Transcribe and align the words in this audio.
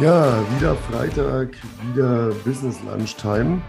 Ja, 0.00 0.38
wieder 0.56 0.76
Freitag, 0.76 1.56
wieder 1.90 2.30
Business 2.44 2.76
Lunchtime. 2.84 3.60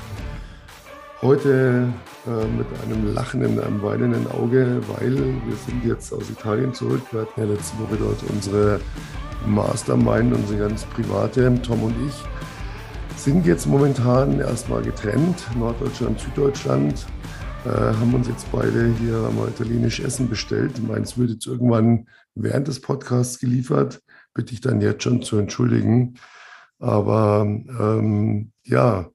Heute 1.23 1.91
äh, 2.27 2.45
mit 2.55 2.67
einem 2.83 3.15
Lachen 3.15 3.41
in 3.41 3.59
einem 3.59 3.81
weinenden 3.81 4.29
Auge, 4.29 4.79
weil 4.89 5.15
wir 5.17 5.55
sind 5.65 5.83
jetzt 5.83 6.13
aus 6.13 6.29
Italien 6.29 6.71
zurück. 6.71 7.01
Wir 7.09 7.21
hatten 7.21 7.41
ja 7.41 7.47
letzte 7.47 7.79
Woche 7.79 7.97
dort 7.97 8.21
unsere 8.29 8.79
Mastermind, 9.47 10.31
unsere 10.31 10.59
ganz 10.59 10.85
private, 10.85 11.59
Tom 11.63 11.81
und 11.81 11.95
ich, 12.07 12.13
sind 13.19 13.47
jetzt 13.47 13.65
momentan 13.65 14.39
erstmal 14.39 14.83
getrennt, 14.83 15.47
Norddeutschland, 15.57 16.19
Süddeutschland. 16.19 17.07
Äh, 17.65 17.69
haben 17.69 18.13
uns 18.13 18.27
jetzt 18.27 18.49
beide 18.51 18.93
hier 18.99 19.31
mal 19.35 19.47
italienisch 19.47 19.99
Essen 19.99 20.29
bestellt. 20.29 20.79
Meins 20.87 21.17
wird 21.17 21.31
jetzt 21.31 21.47
irgendwann 21.47 22.07
während 22.35 22.67
des 22.67 22.79
Podcasts 22.81 23.39
geliefert. 23.39 23.99
Bitte 24.33 24.53
ich 24.53 24.61
dann 24.61 24.81
jetzt 24.81 25.03
schon 25.03 25.21
zu 25.21 25.37
entschuldigen. 25.37 26.15
Aber 26.79 27.41
ähm, 27.45 28.51
ja, 28.63 29.09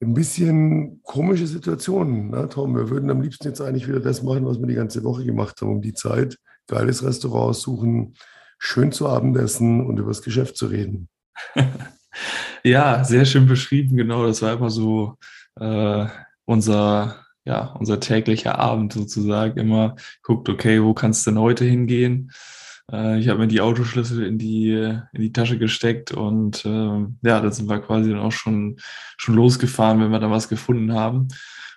ein 0.00 0.14
bisschen 0.14 1.00
komische 1.02 1.46
Situation, 1.46 2.30
ne, 2.30 2.48
Tom. 2.48 2.76
Wir 2.76 2.90
würden 2.90 3.10
am 3.10 3.22
liebsten 3.22 3.46
jetzt 3.48 3.60
eigentlich 3.60 3.88
wieder 3.88 4.00
das 4.00 4.22
machen, 4.22 4.44
was 4.44 4.58
wir 4.58 4.66
die 4.66 4.74
ganze 4.74 5.04
Woche 5.04 5.24
gemacht 5.24 5.60
haben 5.60 5.70
um 5.70 5.82
die 5.82 5.94
Zeit. 5.94 6.38
Geiles 6.66 7.04
Restaurant 7.04 7.56
suchen, 7.56 8.14
schön 8.58 8.92
zu 8.92 9.08
Abendessen 9.08 9.84
und 9.84 9.98
über 9.98 10.08
das 10.08 10.22
Geschäft 10.22 10.56
zu 10.56 10.66
reden. 10.66 11.08
ja, 12.64 13.04
sehr 13.04 13.24
schön 13.24 13.46
beschrieben, 13.46 13.96
genau. 13.96 14.26
Das 14.26 14.42
war 14.42 14.54
immer 14.54 14.70
so 14.70 15.16
äh, 15.60 16.06
unser 16.44 17.24
ja, 17.44 17.74
unser 17.78 18.00
täglicher 18.00 18.58
Abend 18.58 18.92
sozusagen 18.94 19.58
immer 19.58 19.96
guckt, 20.22 20.48
okay, 20.48 20.82
wo 20.82 20.94
kannst 20.94 21.26
denn 21.26 21.38
heute 21.38 21.64
hingehen? 21.64 22.32
Äh, 22.90 23.18
ich 23.18 23.28
habe 23.28 23.40
mir 23.40 23.48
die 23.48 23.60
Autoschlüssel 23.60 24.24
in 24.24 24.38
die, 24.38 24.70
in 24.72 25.20
die 25.20 25.32
Tasche 25.32 25.58
gesteckt 25.58 26.12
und 26.12 26.64
äh, 26.64 26.68
ja, 26.68 27.40
da 27.40 27.50
sind 27.50 27.68
wir 27.68 27.80
quasi 27.80 28.10
dann 28.10 28.20
auch 28.20 28.32
schon, 28.32 28.76
schon 29.16 29.34
losgefahren, 29.34 30.00
wenn 30.00 30.10
wir 30.10 30.20
da 30.20 30.30
was 30.30 30.48
gefunden 30.48 30.92
haben. 30.92 31.28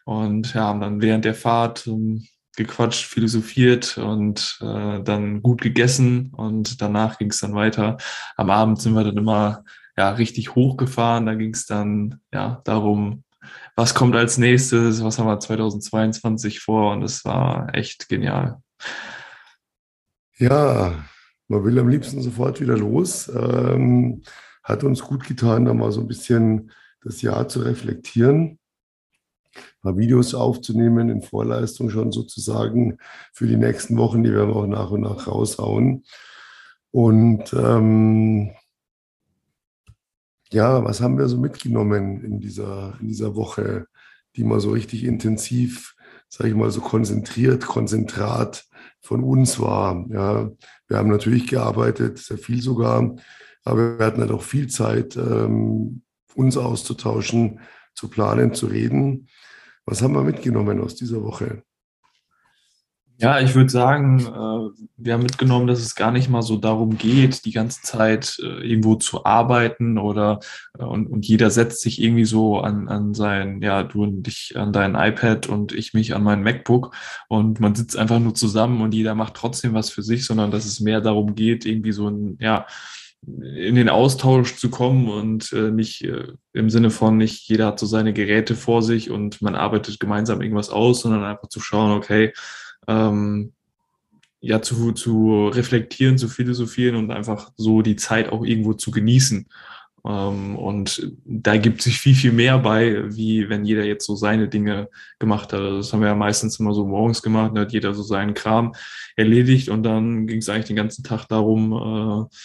Und 0.05 0.53
ja, 0.53 0.63
haben 0.63 0.81
dann 0.81 1.01
während 1.01 1.25
der 1.25 1.35
Fahrt 1.35 1.85
ähm, 1.87 2.25
gequatscht, 2.55 3.05
philosophiert 3.05 3.97
und 3.97 4.57
äh, 4.61 5.01
dann 5.03 5.41
gut 5.43 5.61
gegessen 5.61 6.33
und 6.35 6.81
danach 6.81 7.17
ging 7.17 7.29
es 7.29 7.39
dann 7.39 7.53
weiter. 7.53 7.97
Am 8.35 8.49
Abend 8.49 8.81
sind 8.81 8.93
wir 8.93 9.03
dann 9.03 9.17
immer 9.17 9.63
ja 9.97 10.11
richtig 10.11 10.55
hochgefahren. 10.55 11.25
Da 11.25 11.35
ging 11.35 11.53
es 11.53 11.65
dann 11.65 12.19
ja 12.33 12.61
darum, 12.65 13.23
was 13.75 13.93
kommt 13.93 14.15
als 14.15 14.37
nächstes, 14.37 15.03
was 15.03 15.19
haben 15.19 15.27
wir 15.27 15.39
2022 15.39 16.59
vor 16.59 16.93
und 16.93 17.03
es 17.03 17.23
war 17.25 17.73
echt 17.73 18.09
genial. 18.09 18.61
Ja, 20.39 21.03
man 21.47 21.63
will 21.63 21.79
am 21.79 21.89
liebsten 21.89 22.21
sofort 22.21 22.61
wieder 22.61 22.77
los. 22.77 23.27
Ähm, 23.29 24.21
hat 24.63 24.83
uns 24.83 25.01
gut 25.01 25.25
getan, 25.25 25.65
da 25.65 25.73
mal 25.73 25.91
so 25.91 26.01
ein 26.01 26.07
bisschen 26.07 26.71
das 27.01 27.21
Jahr 27.23 27.47
zu 27.47 27.61
reflektieren, 27.61 28.59
mal 29.81 29.97
Videos 29.97 30.35
aufzunehmen 30.35 31.09
in 31.09 31.21
Vorleistung 31.23 31.89
schon 31.89 32.11
sozusagen 32.11 32.97
für 33.33 33.47
die 33.47 33.57
nächsten 33.57 33.97
Wochen, 33.97 34.23
die 34.23 34.31
werden 34.31 34.49
wir 34.49 34.57
auch 34.57 34.67
nach 34.67 34.91
und 34.91 35.01
nach 35.01 35.27
raushauen. 35.27 36.03
Und 36.91 37.53
ähm, 37.53 38.51
ja, 40.51 40.83
was 40.83 41.01
haben 41.01 41.17
wir 41.17 41.27
so 41.29 41.37
mitgenommen 41.39 42.23
in 42.23 42.39
dieser, 42.39 42.95
in 43.01 43.07
dieser 43.07 43.35
Woche, 43.35 43.87
die 44.35 44.43
mal 44.43 44.59
so 44.59 44.69
richtig 44.71 45.03
intensiv, 45.03 45.95
sage 46.29 46.49
ich 46.49 46.55
mal, 46.55 46.71
so 46.71 46.81
konzentriert, 46.81 47.65
konzentrat 47.65 48.65
von 49.01 49.23
uns 49.23 49.59
war. 49.59 50.05
Ja, 50.09 50.49
wir 50.87 50.97
haben 50.97 51.09
natürlich 51.09 51.47
gearbeitet, 51.47 52.17
sehr 52.17 52.37
viel 52.37 52.61
sogar, 52.61 53.15
aber 53.63 53.99
wir 53.99 54.05
hatten 54.05 54.21
halt 54.21 54.31
auch 54.31 54.43
viel 54.43 54.67
Zeit, 54.67 55.15
ähm, 55.15 56.03
uns 56.35 56.57
auszutauschen, 56.57 57.59
zu 57.95 58.09
planen, 58.09 58.53
zu 58.53 58.67
reden. 58.67 59.27
Was 59.85 60.01
haben 60.01 60.13
wir 60.13 60.23
mitgenommen 60.23 60.81
aus 60.81 60.95
dieser 60.95 61.23
Woche? 61.23 61.63
Ja, 63.19 63.39
ich 63.39 63.55
würde 63.55 63.71
sagen, 63.71 64.19
äh, 64.19 64.83
wir 64.97 65.13
haben 65.13 65.23
mitgenommen, 65.23 65.65
dass 65.65 65.79
es 65.79 65.95
gar 65.95 66.11
nicht 66.11 66.29
mal 66.29 66.43
so 66.43 66.55
darum 66.55 66.99
geht, 66.99 67.45
die 67.45 67.51
ganze 67.51 67.81
Zeit 67.81 68.37
äh, 68.43 68.67
irgendwo 68.67 68.93
zu 68.93 69.25
arbeiten 69.25 69.97
oder 69.97 70.39
äh, 70.77 70.83
und, 70.83 71.07
und 71.07 71.25
jeder 71.25 71.49
setzt 71.49 71.81
sich 71.81 71.99
irgendwie 71.99 72.25
so 72.25 72.59
an, 72.59 72.87
an 72.87 73.15
sein, 73.15 73.59
ja, 73.63 73.81
du 73.81 74.03
und 74.03 74.23
dich 74.23 74.53
an 74.55 74.71
dein 74.71 74.93
iPad 74.93 75.47
und 75.47 75.71
ich 75.71 75.95
mich 75.95 76.13
an 76.13 76.21
mein 76.21 76.43
MacBook 76.43 76.95
und 77.27 77.59
man 77.59 77.73
sitzt 77.73 77.97
einfach 77.97 78.19
nur 78.19 78.35
zusammen 78.35 78.81
und 78.81 78.93
jeder 78.93 79.15
macht 79.15 79.33
trotzdem 79.33 79.73
was 79.73 79.89
für 79.89 80.03
sich, 80.03 80.23
sondern 80.23 80.51
dass 80.51 80.65
es 80.65 80.79
mehr 80.79 81.01
darum 81.01 81.33
geht, 81.33 81.65
irgendwie 81.65 81.93
so 81.93 82.09
ein, 82.09 82.37
ja, 82.39 82.67
in 83.25 83.73
den 83.73 83.89
Austausch 83.89 84.57
zu 84.57 84.69
kommen 84.69 85.09
und 85.09 85.51
äh, 85.53 85.71
nicht 85.71 86.03
äh, 86.03 86.27
im 86.53 86.69
Sinne 86.69 86.91
von 86.91 87.17
nicht 87.17 87.49
jeder 87.49 87.65
hat 87.67 87.79
so 87.79 87.87
seine 87.87 88.13
Geräte 88.13 88.53
vor 88.55 88.83
sich 88.83 89.09
und 89.09 89.41
man 89.41 89.55
arbeitet 89.55 89.99
gemeinsam 89.99 90.41
irgendwas 90.41 90.69
aus, 90.69 91.01
sondern 91.01 91.23
einfach 91.23 91.49
zu 91.49 91.59
schauen, 91.59 91.91
okay, 91.91 92.31
ähm, 92.87 93.53
ja, 94.39 94.61
zu, 94.61 94.91
zu 94.91 95.47
reflektieren, 95.47 96.17
zu 96.17 96.29
philosophieren 96.29 96.95
und 96.95 97.11
einfach 97.11 97.51
so 97.57 97.81
die 97.81 97.95
Zeit 97.95 98.29
auch 98.29 98.45
irgendwo 98.45 98.73
zu 98.73 98.91
genießen. 98.91 99.47
Ähm, 100.05 100.55
und 100.55 101.11
da 101.25 101.57
gibt 101.57 101.81
sich 101.81 101.99
viel, 101.99 102.15
viel 102.15 102.31
mehr 102.31 102.59
bei, 102.59 103.03
wie 103.15 103.49
wenn 103.49 103.65
jeder 103.65 103.83
jetzt 103.83 104.05
so 104.05 104.15
seine 104.15 104.47
Dinge 104.47 104.89
gemacht 105.19 105.53
hat. 105.53 105.59
Also 105.59 105.77
das 105.77 105.91
haben 105.91 106.01
wir 106.01 106.07
ja 106.07 106.15
meistens 106.15 106.59
immer 106.59 106.73
so 106.73 106.85
morgens 106.85 107.21
gemacht, 107.21 107.51
da 107.55 107.61
hat 107.61 107.73
jeder 107.73 107.93
so 107.93 108.03
seinen 108.03 108.33
Kram 108.33 108.73
erledigt 109.15 109.69
und 109.69 109.83
dann 109.83 110.27
ging 110.27 110.39
es 110.39 110.49
eigentlich 110.49 110.67
den 110.67 110.75
ganzen 110.75 111.03
Tag 111.03 111.25
darum, 111.27 111.73
äh, 111.73 112.35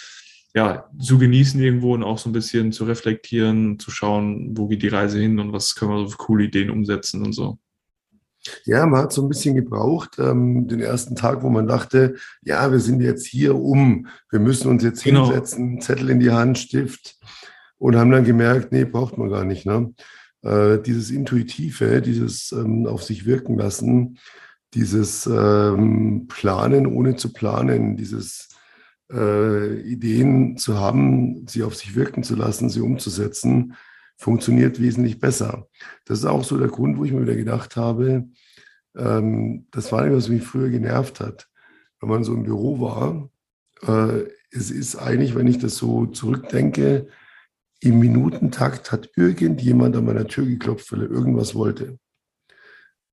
ja, 0.54 0.90
zu 0.98 1.18
genießen 1.18 1.60
irgendwo 1.62 1.94
und 1.94 2.02
auch 2.02 2.18
so 2.18 2.28
ein 2.28 2.32
bisschen 2.34 2.72
zu 2.72 2.84
reflektieren, 2.84 3.78
zu 3.78 3.90
schauen, 3.90 4.56
wo 4.56 4.66
geht 4.66 4.82
die 4.82 4.88
Reise 4.88 5.18
hin 5.18 5.38
und 5.38 5.52
was 5.52 5.74
können 5.74 5.92
wir 5.92 5.98
so 6.00 6.08
für 6.10 6.18
coole 6.18 6.44
Ideen 6.44 6.70
umsetzen 6.70 7.24
und 7.24 7.32
so. 7.32 7.58
Ja, 8.64 8.86
man 8.86 9.02
hat 9.02 9.12
so 9.12 9.22
ein 9.22 9.28
bisschen 9.28 9.54
gebraucht, 9.54 10.18
ähm, 10.18 10.66
den 10.66 10.80
ersten 10.80 11.14
Tag, 11.14 11.42
wo 11.42 11.48
man 11.48 11.66
dachte, 11.66 12.16
ja, 12.42 12.70
wir 12.70 12.80
sind 12.80 13.00
jetzt 13.00 13.26
hier 13.26 13.54
um, 13.56 14.08
wir 14.30 14.40
müssen 14.40 14.68
uns 14.68 14.82
jetzt 14.82 15.04
genau. 15.04 15.26
hinsetzen, 15.26 15.80
Zettel 15.80 16.10
in 16.10 16.20
die 16.20 16.30
Hand, 16.30 16.58
Stift 16.58 17.16
und 17.78 17.96
haben 17.96 18.10
dann 18.10 18.24
gemerkt, 18.24 18.72
nee, 18.72 18.84
braucht 18.84 19.18
man 19.18 19.30
gar 19.30 19.44
nicht. 19.44 19.66
Ne? 19.66 19.94
Äh, 20.42 20.78
dieses 20.78 21.10
Intuitive, 21.10 22.02
dieses 22.02 22.52
ähm, 22.52 22.86
auf 22.86 23.02
sich 23.02 23.26
wirken 23.26 23.58
lassen, 23.58 24.18
dieses 24.74 25.26
ähm, 25.26 26.26
Planen 26.28 26.86
ohne 26.86 27.16
zu 27.16 27.32
planen, 27.32 27.96
dieses 27.96 28.48
äh, 29.12 29.80
Ideen 29.80 30.56
zu 30.56 30.78
haben, 30.78 31.46
sie 31.46 31.62
auf 31.62 31.76
sich 31.76 31.94
wirken 31.94 32.22
zu 32.22 32.34
lassen, 32.34 32.70
sie 32.70 32.80
umzusetzen, 32.80 33.74
funktioniert 34.22 34.80
wesentlich 34.80 35.18
besser. 35.18 35.66
Das 36.06 36.20
ist 36.20 36.24
auch 36.24 36.44
so 36.44 36.56
der 36.56 36.68
Grund, 36.68 36.96
wo 36.96 37.04
ich 37.04 37.12
mir 37.12 37.22
wieder 37.22 37.34
gedacht 37.34 37.76
habe, 37.76 38.28
ähm, 38.96 39.66
das 39.72 39.90
war 39.90 40.04
nicht, 40.04 40.16
was 40.16 40.28
mich 40.28 40.44
früher 40.44 40.70
genervt 40.70 41.20
hat. 41.20 41.48
Wenn 42.00 42.08
man 42.08 42.24
so 42.24 42.32
im 42.32 42.44
Büro 42.44 42.80
war, 42.80 43.30
äh, 43.82 44.28
es 44.50 44.70
ist 44.70 44.96
eigentlich, 44.96 45.34
wenn 45.34 45.46
ich 45.46 45.58
das 45.58 45.76
so 45.76 46.06
zurückdenke, 46.06 47.08
im 47.80 47.98
Minutentakt 47.98 48.92
hat 48.92 49.10
irgendjemand 49.16 49.96
an 49.96 50.04
meiner 50.04 50.28
Tür 50.28 50.46
geklopft, 50.46 50.92
weil 50.92 51.02
er 51.02 51.10
irgendwas 51.10 51.56
wollte. 51.56 51.98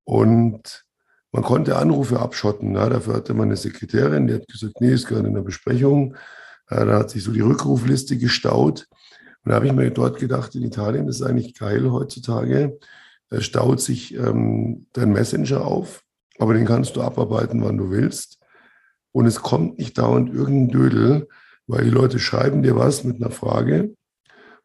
Und 0.04 0.84
man 1.32 1.42
konnte 1.42 1.76
Anrufe 1.76 2.20
abschotten. 2.20 2.74
Ja, 2.74 2.88
dafür 2.88 3.14
hatte 3.14 3.34
man 3.34 3.48
eine 3.48 3.56
Sekretärin, 3.56 4.28
die 4.28 4.34
hat 4.34 4.46
gesagt, 4.46 4.80
nee, 4.80 4.92
ist 4.92 5.08
gerade 5.08 5.26
in 5.26 5.34
der 5.34 5.42
Besprechung. 5.42 6.14
Ja, 6.70 6.84
da 6.84 6.98
hat 7.00 7.10
sich 7.10 7.24
so 7.24 7.32
die 7.32 7.40
Rückrufliste 7.40 8.16
gestaut. 8.16 8.86
Und 9.50 9.56
habe 9.56 9.66
ich 9.66 9.72
mir 9.72 9.90
dort 9.90 10.20
gedacht, 10.20 10.54
in 10.54 10.62
Italien 10.62 11.08
ist 11.08 11.22
eigentlich 11.22 11.58
geil 11.58 11.90
heutzutage. 11.90 12.78
Da 13.30 13.40
staut 13.40 13.80
sich 13.80 14.14
ähm, 14.14 14.86
dein 14.92 15.10
Messenger 15.10 15.66
auf, 15.66 16.04
aber 16.38 16.54
den 16.54 16.66
kannst 16.66 16.94
du 16.94 17.02
abarbeiten, 17.02 17.60
wann 17.64 17.76
du 17.76 17.90
willst. 17.90 18.38
Und 19.10 19.26
es 19.26 19.42
kommt 19.42 19.76
nicht 19.78 19.98
dauernd 19.98 20.32
irgendein 20.32 20.68
Dödel, 20.68 21.28
weil 21.66 21.82
die 21.82 21.90
Leute 21.90 22.20
schreiben 22.20 22.62
dir 22.62 22.76
was 22.76 23.02
mit 23.02 23.16
einer 23.16 23.32
Frage 23.32 23.92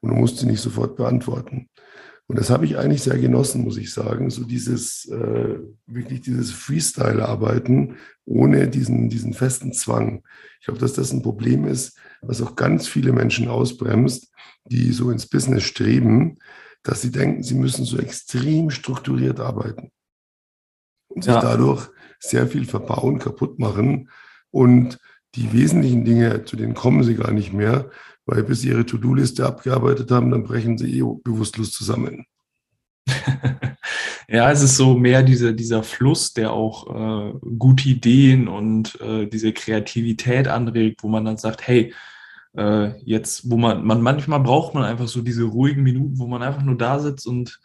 und 0.02 0.10
du 0.12 0.16
musst 0.16 0.38
sie 0.38 0.46
nicht 0.46 0.62
sofort 0.62 0.98
beantworten. 0.98 1.68
Und 2.28 2.40
das 2.40 2.50
habe 2.50 2.66
ich 2.66 2.78
eigentlich 2.78 3.04
sehr 3.04 3.20
genossen, 3.20 3.64
muss 3.64 3.78
ich 3.78 3.94
sagen. 3.94 4.32
So 4.32 4.46
dieses, 4.46 5.06
äh, 5.10 5.60
wirklich 5.86 6.22
dieses 6.22 6.52
Freestyle-Arbeiten 6.52 7.98
ohne 8.26 8.68
diesen, 8.68 9.10
diesen 9.10 9.34
festen 9.34 9.74
Zwang. 9.74 10.24
Ich 10.60 10.66
glaube, 10.66 10.80
dass 10.80 10.94
das 10.94 11.12
ein 11.12 11.22
Problem 11.22 11.66
ist, 11.66 11.98
was 12.22 12.42
auch 12.42 12.56
ganz 12.56 12.88
viele 12.88 13.12
Menschen 13.12 13.48
ausbremst, 13.48 14.32
die 14.66 14.92
so 14.92 15.12
ins 15.12 15.28
Business 15.28 15.64
streben, 15.64 16.40
dass 16.82 17.02
sie 17.02 17.12
denken, 17.12 17.44
sie 17.44 17.56
müssen 17.56 17.86
so 17.86 17.98
extrem 17.98 18.72
strukturiert 18.72 19.40
arbeiten 19.40 19.92
und 21.08 21.24
sich 21.24 21.34
ja. 21.34 21.42
dadurch 21.42 21.90
sehr 22.20 22.48
viel 22.48 22.66
verbauen, 22.66 23.20
kaputt 23.20 23.60
machen 23.60 24.10
und 24.50 25.00
die 25.36 25.52
wesentlichen 25.54 26.06
Dinge, 26.06 26.46
zu 26.46 26.56
denen 26.56 26.74
kommen 26.74 27.04
sie 27.04 27.16
gar 27.16 27.32
nicht 27.32 27.54
mehr, 27.54 27.90
weil 28.26 28.44
bis 28.44 28.62
sie 28.62 28.70
ihre 28.70 28.86
To-Do-Liste 28.86 29.46
abgearbeitet 29.46 30.12
haben, 30.12 30.32
dann 30.32 30.44
brechen 30.44 30.78
sie 30.78 31.00
eh 31.00 31.04
bewusstlos 31.24 31.72
zusammen. 31.72 32.26
ja, 34.28 34.52
es 34.52 34.64
ist 34.64 34.78
so 34.78 34.96
mehr 34.96 35.22
diese, 35.22 35.54
dieser 35.54 35.84
Fluss, 35.84 36.34
der 36.34 36.52
auch 36.52 36.90
äh, 36.90 37.34
gute 37.58 37.88
Ideen 37.88 38.48
und 38.48 39.00
äh, 39.00 39.28
diese 39.28 39.54
Kreativität 39.54 40.48
anregt, 40.48 41.04
wo 41.04 41.08
man 41.08 41.26
dann 41.26 41.38
sagt, 41.38 41.68
hey, 41.68 41.94
äh, 42.58 43.00
jetzt, 43.04 43.50
wo 43.50 43.58
man, 43.58 43.86
man 43.86 44.02
manchmal 44.02 44.40
braucht 44.40 44.74
man 44.74 44.84
einfach 44.84 45.08
so 45.08 45.22
diese 45.22 45.44
ruhigen 45.44 45.84
Minuten, 45.84 46.18
wo 46.18 46.28
man 46.28 46.42
einfach 46.42 46.64
nur 46.64 46.78
da 46.78 47.00
sitzt 47.00 47.28
und 47.28 47.60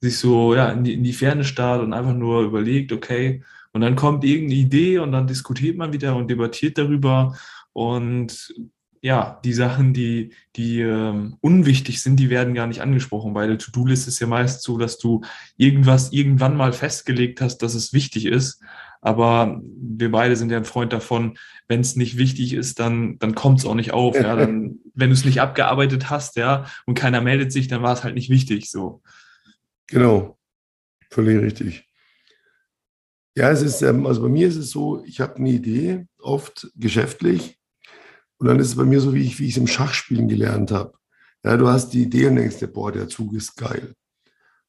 sich 0.00 0.18
so 0.18 0.54
ja, 0.54 0.70
in, 0.70 0.82
die, 0.82 0.94
in 0.94 1.04
die 1.04 1.12
Ferne 1.12 1.44
starrt 1.44 1.82
und 1.82 1.92
einfach 1.92 2.14
nur 2.14 2.42
überlegt, 2.42 2.92
okay, 2.92 3.44
und 3.72 3.82
dann 3.82 3.96
kommt 3.96 4.24
irgendeine 4.24 4.60
Idee 4.60 4.98
und 4.98 5.12
dann 5.12 5.26
diskutiert 5.26 5.76
man 5.76 5.92
wieder 5.92 6.16
und 6.16 6.28
debattiert 6.28 6.76
darüber. 6.78 7.36
Und 7.72 8.52
ja, 9.02 9.40
die 9.44 9.54
Sachen, 9.54 9.94
die, 9.94 10.34
die 10.56 10.80
ähm, 10.80 11.36
unwichtig 11.40 12.02
sind, 12.02 12.16
die 12.16 12.28
werden 12.28 12.54
gar 12.54 12.66
nicht 12.66 12.82
angesprochen. 12.82 13.32
Bei 13.32 13.46
der 13.46 13.56
To-Do-List 13.56 14.06
ist 14.08 14.20
ja 14.20 14.26
meist 14.26 14.62
so, 14.62 14.76
dass 14.76 14.98
du 14.98 15.22
irgendwas 15.56 16.12
irgendwann 16.12 16.56
mal 16.56 16.72
festgelegt 16.72 17.40
hast, 17.40 17.58
dass 17.58 17.74
es 17.74 17.94
wichtig 17.94 18.26
ist. 18.26 18.62
Aber 19.00 19.62
wir 19.64 20.10
beide 20.10 20.36
sind 20.36 20.50
ja 20.50 20.58
ein 20.58 20.66
Freund 20.66 20.92
davon, 20.92 21.38
wenn 21.68 21.80
es 21.80 21.96
nicht 21.96 22.18
wichtig 22.18 22.52
ist, 22.52 22.78
dann, 22.78 23.18
dann 23.18 23.34
kommt 23.34 23.60
es 23.60 23.64
auch 23.64 23.74
nicht 23.74 23.92
auf. 23.92 24.14
Ja? 24.14 24.36
Dann, 24.36 24.80
wenn 24.94 25.08
du 25.08 25.14
es 25.14 25.24
nicht 25.24 25.40
abgearbeitet 25.40 26.10
hast, 26.10 26.36
ja, 26.36 26.66
und 26.84 26.94
keiner 26.94 27.22
meldet 27.22 27.52
sich, 27.52 27.68
dann 27.68 27.82
war 27.82 27.94
es 27.94 28.04
halt 28.04 28.14
nicht 28.14 28.28
wichtig. 28.28 28.70
So. 28.70 29.02
Genau, 29.86 30.38
völlig 31.10 31.40
richtig. 31.40 31.86
Ja, 33.34 33.50
es 33.50 33.62
ist, 33.62 33.80
ähm, 33.80 34.06
also 34.06 34.20
bei 34.20 34.28
mir 34.28 34.48
ist 34.48 34.56
es 34.56 34.70
so, 34.70 35.02
ich 35.04 35.20
habe 35.20 35.36
eine 35.36 35.50
Idee, 35.50 36.06
oft 36.18 36.70
geschäftlich, 36.74 37.59
und 38.40 38.46
dann 38.46 38.58
ist 38.58 38.68
es 38.68 38.76
bei 38.76 38.84
mir 38.84 39.00
so, 39.00 39.14
wie 39.14 39.22
ich, 39.22 39.38
wie 39.38 39.44
ich 39.44 39.52
es 39.52 39.58
im 39.58 39.66
Schachspielen 39.66 40.26
gelernt 40.26 40.72
habe. 40.72 40.94
Ja, 41.44 41.58
du 41.58 41.68
hast 41.68 41.90
die 41.90 42.02
Idee 42.02 42.26
und 42.26 42.36
denkst 42.36 42.58
dir, 42.58 42.68
boah, 42.68 42.90
der 42.90 43.06
Zug 43.06 43.34
ist 43.34 43.54
geil. 43.54 43.92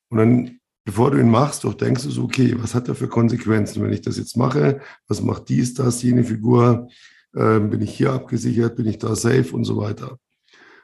Und 0.09 0.17
dann, 0.17 0.59
bevor 0.83 1.11
du 1.11 1.19
ihn 1.19 1.29
machst, 1.29 1.63
doch 1.63 1.73
denkst 1.73 2.03
du 2.03 2.11
so, 2.11 2.23
okay, 2.23 2.53
was 2.57 2.75
hat 2.75 2.89
er 2.89 2.95
für 2.95 3.07
Konsequenzen, 3.07 3.81
wenn 3.81 3.93
ich 3.93 4.01
das 4.01 4.17
jetzt 4.17 4.35
mache? 4.35 4.81
Was 5.07 5.21
macht 5.21 5.47
dies, 5.47 5.73
das, 5.73 6.03
jene 6.03 6.25
Figur? 6.25 6.89
Ähm, 7.33 7.69
bin 7.69 7.81
ich 7.81 7.93
hier 7.93 8.11
abgesichert? 8.11 8.75
Bin 8.75 8.87
ich 8.87 8.97
da 8.97 9.15
safe 9.15 9.53
und 9.53 9.63
so 9.63 9.77
weiter? 9.77 10.17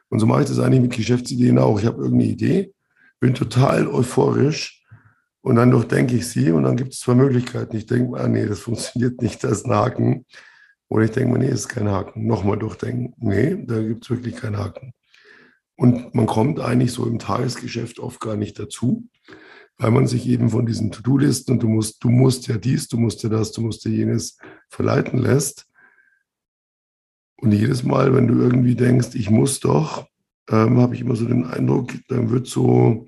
Und 0.08 0.20
so 0.20 0.26
mache 0.26 0.44
ich 0.44 0.48
das 0.48 0.60
eigentlich 0.60 0.82
mit 0.82 0.94
Geschäftsideen 0.94 1.60
auch. 1.60 1.80
Ich 1.80 1.86
habe 1.86 2.02
irgendeine 2.02 2.32
Idee, 2.32 2.74
bin 3.20 3.34
total 3.34 3.88
euphorisch 3.88 4.82
und 5.42 5.58
dann 5.58 5.72
durchdenke 5.72 6.16
ich 6.16 6.26
sie 6.26 6.52
und 6.52 6.64
dann 6.64 6.78
gibt 6.78 6.94
es 6.94 7.02
zwei 7.02 7.16
Möglichkeiten. 7.16 7.76
Ich 7.76 7.86
denke, 7.86 8.18
ah 8.18 8.30
nee, 8.30 8.46
das 8.46 8.60
funktioniert 8.60 9.22
nicht, 9.22 9.44
das 9.44 9.60
ist 9.60 9.66
ein. 9.66 10.26
Oder 10.90 11.06
ich 11.06 11.12
denke 11.12 11.34
mir, 11.34 11.40
nee, 11.40 11.50
ist 11.50 11.68
kein 11.68 11.90
Haken. 11.90 12.28
Nochmal 12.28 12.58
durchdenken, 12.58 13.14
nee, 13.18 13.64
da 13.66 13.82
gibt 13.82 14.06
es 14.06 14.10
wirklich 14.10 14.36
keinen 14.36 14.58
Haken. 14.58 14.94
Und 15.76 16.16
man 16.16 16.26
kommt 16.26 16.60
eigentlich 16.60 16.92
so 16.92 17.06
im 17.06 17.20
Tagesgeschäft 17.20 18.00
oft 18.00 18.20
gar 18.20 18.36
nicht 18.36 18.58
dazu, 18.58 19.08
weil 19.78 19.92
man 19.92 20.08
sich 20.08 20.28
eben 20.28 20.50
von 20.50 20.66
diesen 20.66 20.92
To-Do-Listen 20.92 21.54
und 21.54 21.64
du 21.64 21.68
musst, 21.68 22.04
du 22.04 22.10
musst 22.10 22.48
ja 22.48 22.58
dies, 22.58 22.88
du 22.88 22.98
musst 22.98 23.22
ja 23.22 23.30
das, 23.30 23.52
du 23.52 23.62
musst 23.62 23.86
ja 23.86 23.92
jenes 23.92 24.38
verleiten 24.70 25.20
lässt. 25.20 25.68
Und 27.40 27.52
jedes 27.52 27.84
Mal, 27.84 28.16
wenn 28.16 28.28
du 28.28 28.40
irgendwie 28.40 28.74
denkst, 28.74 29.10
ich 29.14 29.30
muss 29.30 29.60
doch, 29.60 30.08
ähm, 30.50 30.80
habe 30.80 30.96
ich 30.96 31.02
immer 31.02 31.16
so 31.16 31.26
den 31.26 31.46
Eindruck, 31.46 31.94
dann 32.08 32.32
wird 32.32 32.48
so 32.48 33.06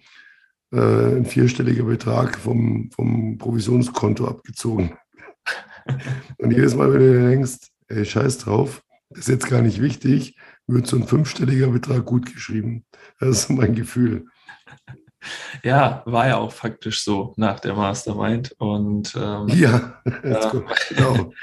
äh, 0.71 1.15
ein 1.17 1.25
vierstelliger 1.25 1.85
Betrag 1.85 2.37
vom, 2.37 2.91
vom 2.91 3.39
Provisionskonto 3.39 4.27
abgezogen. 4.27 4.91
Und 6.37 6.51
jedes 6.51 6.75
Mal, 6.75 6.93
wenn 6.93 6.99
du 6.99 7.29
denkst, 7.29 7.69
ey, 7.87 8.05
scheiß 8.05 8.39
drauf, 8.39 8.81
ist 9.09 9.27
jetzt 9.27 9.47
gar 9.47 9.61
nicht 9.61 9.81
wichtig, 9.81 10.37
wird 10.67 10.87
so 10.87 10.97
ein 10.97 11.07
fünfstelliger 11.07 11.67
Betrag 11.67 12.05
gut 12.05 12.31
geschrieben. 12.31 12.85
Das 13.19 13.29
ist 13.29 13.49
mein 13.49 13.75
Gefühl. 13.75 14.25
Ja, 15.63 16.03
war 16.05 16.27
ja 16.27 16.37
auch 16.37 16.51
faktisch 16.51 17.03
so 17.03 17.33
nach 17.37 17.59
der 17.59 17.73
Mastermind. 17.73 18.55
Und 18.59 19.15
ähm, 19.19 19.47
ja, 19.49 20.01
äh, 20.05 20.61
genau. 20.89 21.33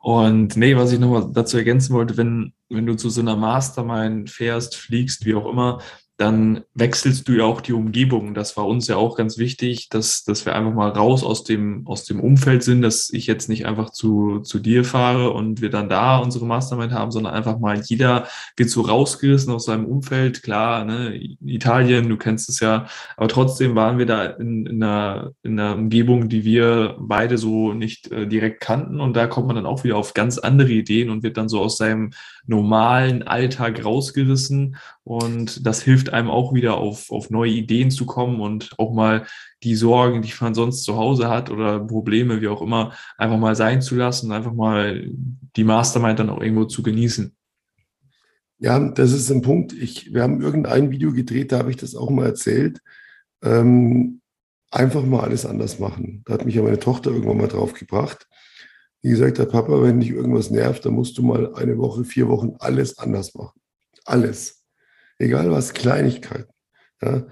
Und 0.00 0.56
nee, 0.56 0.76
was 0.76 0.92
ich 0.92 1.00
nochmal 1.00 1.30
dazu 1.32 1.56
ergänzen 1.56 1.92
wollte, 1.92 2.16
wenn, 2.16 2.52
wenn 2.68 2.86
du 2.86 2.94
zu 2.94 3.10
so 3.10 3.20
einer 3.20 3.36
Mastermind 3.36 4.30
fährst, 4.30 4.76
fliegst, 4.76 5.24
wie 5.24 5.34
auch 5.34 5.50
immer, 5.50 5.80
dann 6.16 6.64
wechselst 6.72 7.28
du 7.28 7.32
ja 7.32 7.44
auch 7.44 7.60
die 7.60 7.74
Umgebung. 7.74 8.32
Das 8.32 8.56
war 8.56 8.66
uns 8.66 8.88
ja 8.88 8.96
auch 8.96 9.16
ganz 9.16 9.36
wichtig, 9.36 9.90
dass, 9.90 10.24
dass 10.24 10.46
wir 10.46 10.54
einfach 10.54 10.72
mal 10.72 10.88
raus 10.88 11.22
aus 11.22 11.44
dem, 11.44 11.86
aus 11.86 12.04
dem 12.04 12.20
Umfeld 12.20 12.62
sind, 12.62 12.80
dass 12.80 13.10
ich 13.12 13.26
jetzt 13.26 13.50
nicht 13.50 13.66
einfach 13.66 13.90
zu, 13.90 14.40
zu 14.40 14.58
dir 14.58 14.84
fahre 14.84 15.32
und 15.32 15.60
wir 15.60 15.68
dann 15.68 15.90
da 15.90 16.16
unsere 16.16 16.46
Mastermind 16.46 16.92
haben, 16.92 17.10
sondern 17.10 17.34
einfach 17.34 17.58
mal 17.58 17.82
jeder 17.84 18.28
wird 18.56 18.70
so 18.70 18.80
rausgerissen 18.80 19.52
aus 19.52 19.66
seinem 19.66 19.84
Umfeld. 19.84 20.42
Klar, 20.42 20.86
ne, 20.86 21.20
Italien, 21.44 22.08
du 22.08 22.16
kennst 22.16 22.48
es 22.48 22.60
ja, 22.60 22.86
aber 23.18 23.28
trotzdem 23.28 23.74
waren 23.74 23.98
wir 23.98 24.06
da 24.06 24.24
in, 24.24 24.64
in, 24.64 24.82
einer, 24.82 25.32
in 25.42 25.60
einer 25.60 25.74
Umgebung, 25.74 26.30
die 26.30 26.44
wir 26.44 26.96
beide 26.98 27.36
so 27.36 27.74
nicht 27.74 28.10
äh, 28.10 28.26
direkt 28.26 28.60
kannten 28.62 29.00
und 29.00 29.14
da 29.14 29.26
kommt 29.26 29.48
man 29.48 29.56
dann 29.56 29.66
auch 29.66 29.84
wieder 29.84 29.98
auf 29.98 30.14
ganz 30.14 30.38
andere 30.38 30.70
Ideen 30.70 31.10
und 31.10 31.22
wird 31.22 31.36
dann 31.36 31.50
so 31.50 31.60
aus 31.60 31.76
seinem 31.76 32.12
normalen 32.46 33.22
Alltag 33.24 33.84
rausgerissen 33.84 34.76
und 35.06 35.66
das 35.66 35.82
hilft 35.82 36.05
einem 36.12 36.30
auch 36.30 36.54
wieder 36.54 36.76
auf, 36.76 37.10
auf 37.10 37.30
neue 37.30 37.50
Ideen 37.50 37.90
zu 37.90 38.06
kommen 38.06 38.40
und 38.40 38.70
auch 38.78 38.92
mal 38.92 39.26
die 39.62 39.74
Sorgen, 39.74 40.22
die 40.22 40.32
man 40.40 40.54
sonst 40.54 40.84
zu 40.84 40.96
Hause 40.96 41.28
hat 41.28 41.50
oder 41.50 41.80
Probleme, 41.80 42.40
wie 42.40 42.48
auch 42.48 42.62
immer, 42.62 42.92
einfach 43.18 43.38
mal 43.38 43.56
sein 43.56 43.82
zu 43.82 43.94
lassen, 43.96 44.32
einfach 44.32 44.52
mal 44.52 45.10
die 45.56 45.64
Mastermind 45.64 46.18
dann 46.18 46.30
auch 46.30 46.40
irgendwo 46.40 46.64
zu 46.64 46.82
genießen. 46.82 47.34
Ja, 48.58 48.78
das 48.78 49.12
ist 49.12 49.30
ein 49.30 49.42
Punkt. 49.42 49.72
Ich, 49.72 50.14
wir 50.14 50.22
haben 50.22 50.40
irgendein 50.40 50.90
Video 50.90 51.12
gedreht, 51.12 51.52
da 51.52 51.58
habe 51.58 51.70
ich 51.70 51.76
das 51.76 51.94
auch 51.94 52.10
mal 52.10 52.26
erzählt. 52.26 52.80
Ähm, 53.42 54.20
einfach 54.70 55.04
mal 55.04 55.20
alles 55.20 55.44
anders 55.44 55.78
machen. 55.78 56.22
Da 56.24 56.34
hat 56.34 56.46
mich 56.46 56.54
ja 56.54 56.62
meine 56.62 56.78
Tochter 56.78 57.10
irgendwann 57.10 57.36
mal 57.36 57.48
drauf 57.48 57.74
gebracht 57.74 58.26
die 59.06 59.10
gesagt 59.10 59.38
hat, 59.38 59.52
Papa, 59.52 59.82
wenn 59.82 60.00
dich 60.00 60.10
irgendwas 60.10 60.50
nervt, 60.50 60.84
dann 60.84 60.94
musst 60.94 61.16
du 61.16 61.22
mal 61.22 61.54
eine 61.54 61.78
Woche, 61.78 62.04
vier 62.04 62.26
Wochen 62.26 62.56
alles 62.58 62.98
anders 62.98 63.34
machen. 63.34 63.60
Alles. 64.04 64.55
Egal 65.18 65.50
was, 65.50 65.72
Kleinigkeiten. 65.74 66.52
Ja? 67.02 67.26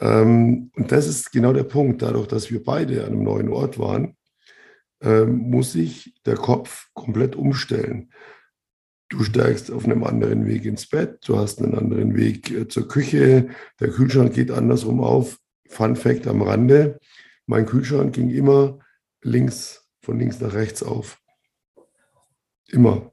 Ähm, 0.00 0.70
und 0.74 0.92
das 0.92 1.06
ist 1.06 1.30
genau 1.32 1.52
der 1.52 1.64
Punkt. 1.64 2.02
Dadurch, 2.02 2.26
dass 2.26 2.50
wir 2.50 2.62
beide 2.62 3.04
an 3.04 3.12
einem 3.12 3.24
neuen 3.24 3.48
Ort 3.48 3.78
waren, 3.78 4.16
ähm, 5.02 5.50
muss 5.50 5.72
sich 5.72 6.14
der 6.26 6.36
Kopf 6.36 6.88
komplett 6.94 7.36
umstellen. 7.36 8.12
Du 9.08 9.24
steigst 9.24 9.70
auf 9.70 9.84
einem 9.84 10.04
anderen 10.04 10.46
Weg 10.46 10.64
ins 10.64 10.86
Bett, 10.88 11.18
du 11.26 11.36
hast 11.36 11.60
einen 11.60 11.74
anderen 11.74 12.16
Weg 12.16 12.50
äh, 12.50 12.68
zur 12.68 12.86
Küche, 12.86 13.48
der 13.80 13.90
Kühlschrank 13.90 14.34
geht 14.34 14.50
andersrum 14.50 15.00
auf. 15.00 15.38
Fun 15.68 15.96
Fact 15.96 16.26
am 16.26 16.42
Rande, 16.42 16.98
mein 17.46 17.66
Kühlschrank 17.66 18.14
ging 18.14 18.30
immer 18.30 18.78
links 19.22 19.88
von 20.02 20.18
links 20.18 20.40
nach 20.40 20.54
rechts 20.54 20.82
auf. 20.82 21.20
Immer. 22.68 23.09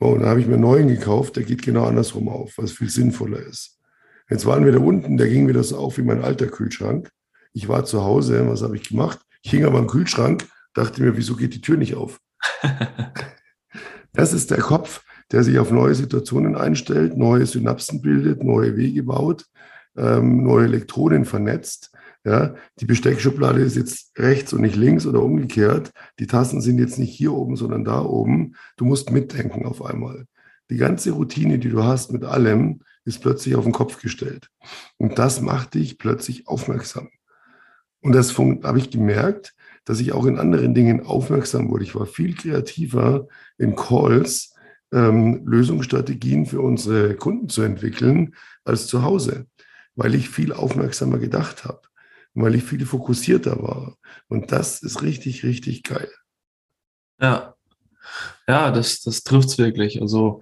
Oh, 0.00 0.12
und 0.12 0.22
da 0.22 0.28
habe 0.30 0.40
ich 0.40 0.46
mir 0.46 0.54
einen 0.54 0.62
neuen 0.62 0.88
gekauft, 0.88 1.36
der 1.36 1.44
geht 1.44 1.60
genau 1.60 1.84
andersrum 1.84 2.30
auf, 2.30 2.56
was 2.56 2.72
viel 2.72 2.88
sinnvoller 2.88 3.40
ist. 3.40 3.78
Jetzt 4.30 4.46
waren 4.46 4.64
wir 4.64 4.72
da 4.72 4.78
unten, 4.78 5.18
der 5.18 5.28
ging 5.28 5.46
wieder 5.46 5.62
so 5.62 5.76
auf 5.76 5.98
wie 5.98 6.02
mein 6.02 6.24
alter 6.24 6.46
Kühlschrank. 6.46 7.10
Ich 7.52 7.68
war 7.68 7.84
zu 7.84 8.02
Hause, 8.02 8.48
was 8.48 8.62
habe 8.62 8.76
ich 8.76 8.88
gemacht? 8.88 9.20
Ich 9.42 9.50
hing 9.50 9.64
aber 9.64 9.78
am 9.78 9.88
Kühlschrank, 9.88 10.46
dachte 10.72 11.02
mir, 11.02 11.18
wieso 11.18 11.36
geht 11.36 11.52
die 11.52 11.60
Tür 11.60 11.76
nicht 11.76 11.96
auf? 11.96 12.18
das 14.14 14.32
ist 14.32 14.50
der 14.50 14.60
Kopf, 14.60 15.02
der 15.32 15.44
sich 15.44 15.58
auf 15.58 15.70
neue 15.70 15.94
Situationen 15.94 16.56
einstellt, 16.56 17.18
neue 17.18 17.44
Synapsen 17.44 18.00
bildet, 18.00 18.42
neue 18.42 18.78
Wege 18.78 19.02
baut, 19.02 19.44
ähm, 19.98 20.44
neue 20.44 20.64
Elektronen 20.64 21.26
vernetzt 21.26 21.92
ja, 22.24 22.54
die 22.78 22.84
Besteckschublade 22.84 23.62
ist 23.62 23.76
jetzt 23.76 24.18
rechts 24.18 24.52
und 24.52 24.60
nicht 24.60 24.76
links 24.76 25.06
oder 25.06 25.22
umgekehrt. 25.22 25.90
Die 26.18 26.26
Tassen 26.26 26.60
sind 26.60 26.78
jetzt 26.78 26.98
nicht 26.98 27.14
hier 27.14 27.32
oben, 27.32 27.56
sondern 27.56 27.84
da 27.84 28.02
oben. 28.02 28.56
Du 28.76 28.84
musst 28.84 29.10
mitdenken 29.10 29.64
auf 29.64 29.82
einmal. 29.82 30.26
Die 30.68 30.76
ganze 30.76 31.12
Routine, 31.12 31.58
die 31.58 31.70
du 31.70 31.82
hast 31.82 32.12
mit 32.12 32.24
allem, 32.24 32.80
ist 33.04 33.22
plötzlich 33.22 33.54
auf 33.56 33.64
den 33.64 33.72
Kopf 33.72 34.00
gestellt. 34.00 34.50
Und 34.98 35.18
das 35.18 35.40
macht 35.40 35.74
dich 35.74 35.98
plötzlich 35.98 36.46
aufmerksam. 36.46 37.08
Und 38.02 38.12
das 38.12 38.36
habe 38.38 38.78
ich 38.78 38.90
gemerkt, 38.90 39.54
dass 39.86 40.00
ich 40.00 40.12
auch 40.12 40.26
in 40.26 40.38
anderen 40.38 40.74
Dingen 40.74 41.04
aufmerksam 41.04 41.70
wurde. 41.70 41.84
Ich 41.84 41.94
war 41.94 42.06
viel 42.06 42.34
kreativer 42.34 43.28
in 43.56 43.74
Calls, 43.74 44.54
ähm, 44.92 45.42
Lösungsstrategien 45.46 46.44
für 46.44 46.60
unsere 46.60 47.14
Kunden 47.14 47.48
zu 47.48 47.62
entwickeln 47.62 48.34
als 48.64 48.86
zu 48.86 49.02
Hause, 49.02 49.46
weil 49.94 50.14
ich 50.14 50.28
viel 50.28 50.52
aufmerksamer 50.52 51.18
gedacht 51.18 51.64
habe 51.64 51.89
weil 52.34 52.54
ich 52.54 52.64
viel 52.64 52.84
fokussierter 52.86 53.62
war. 53.62 53.96
Und 54.28 54.52
das 54.52 54.82
ist 54.82 55.02
richtig, 55.02 55.44
richtig 55.44 55.82
geil. 55.82 56.10
Ja, 57.20 57.54
ja, 58.48 58.70
das, 58.70 59.02
das 59.02 59.22
trifft 59.22 59.48
es 59.50 59.58
wirklich. 59.58 60.00
Also 60.00 60.40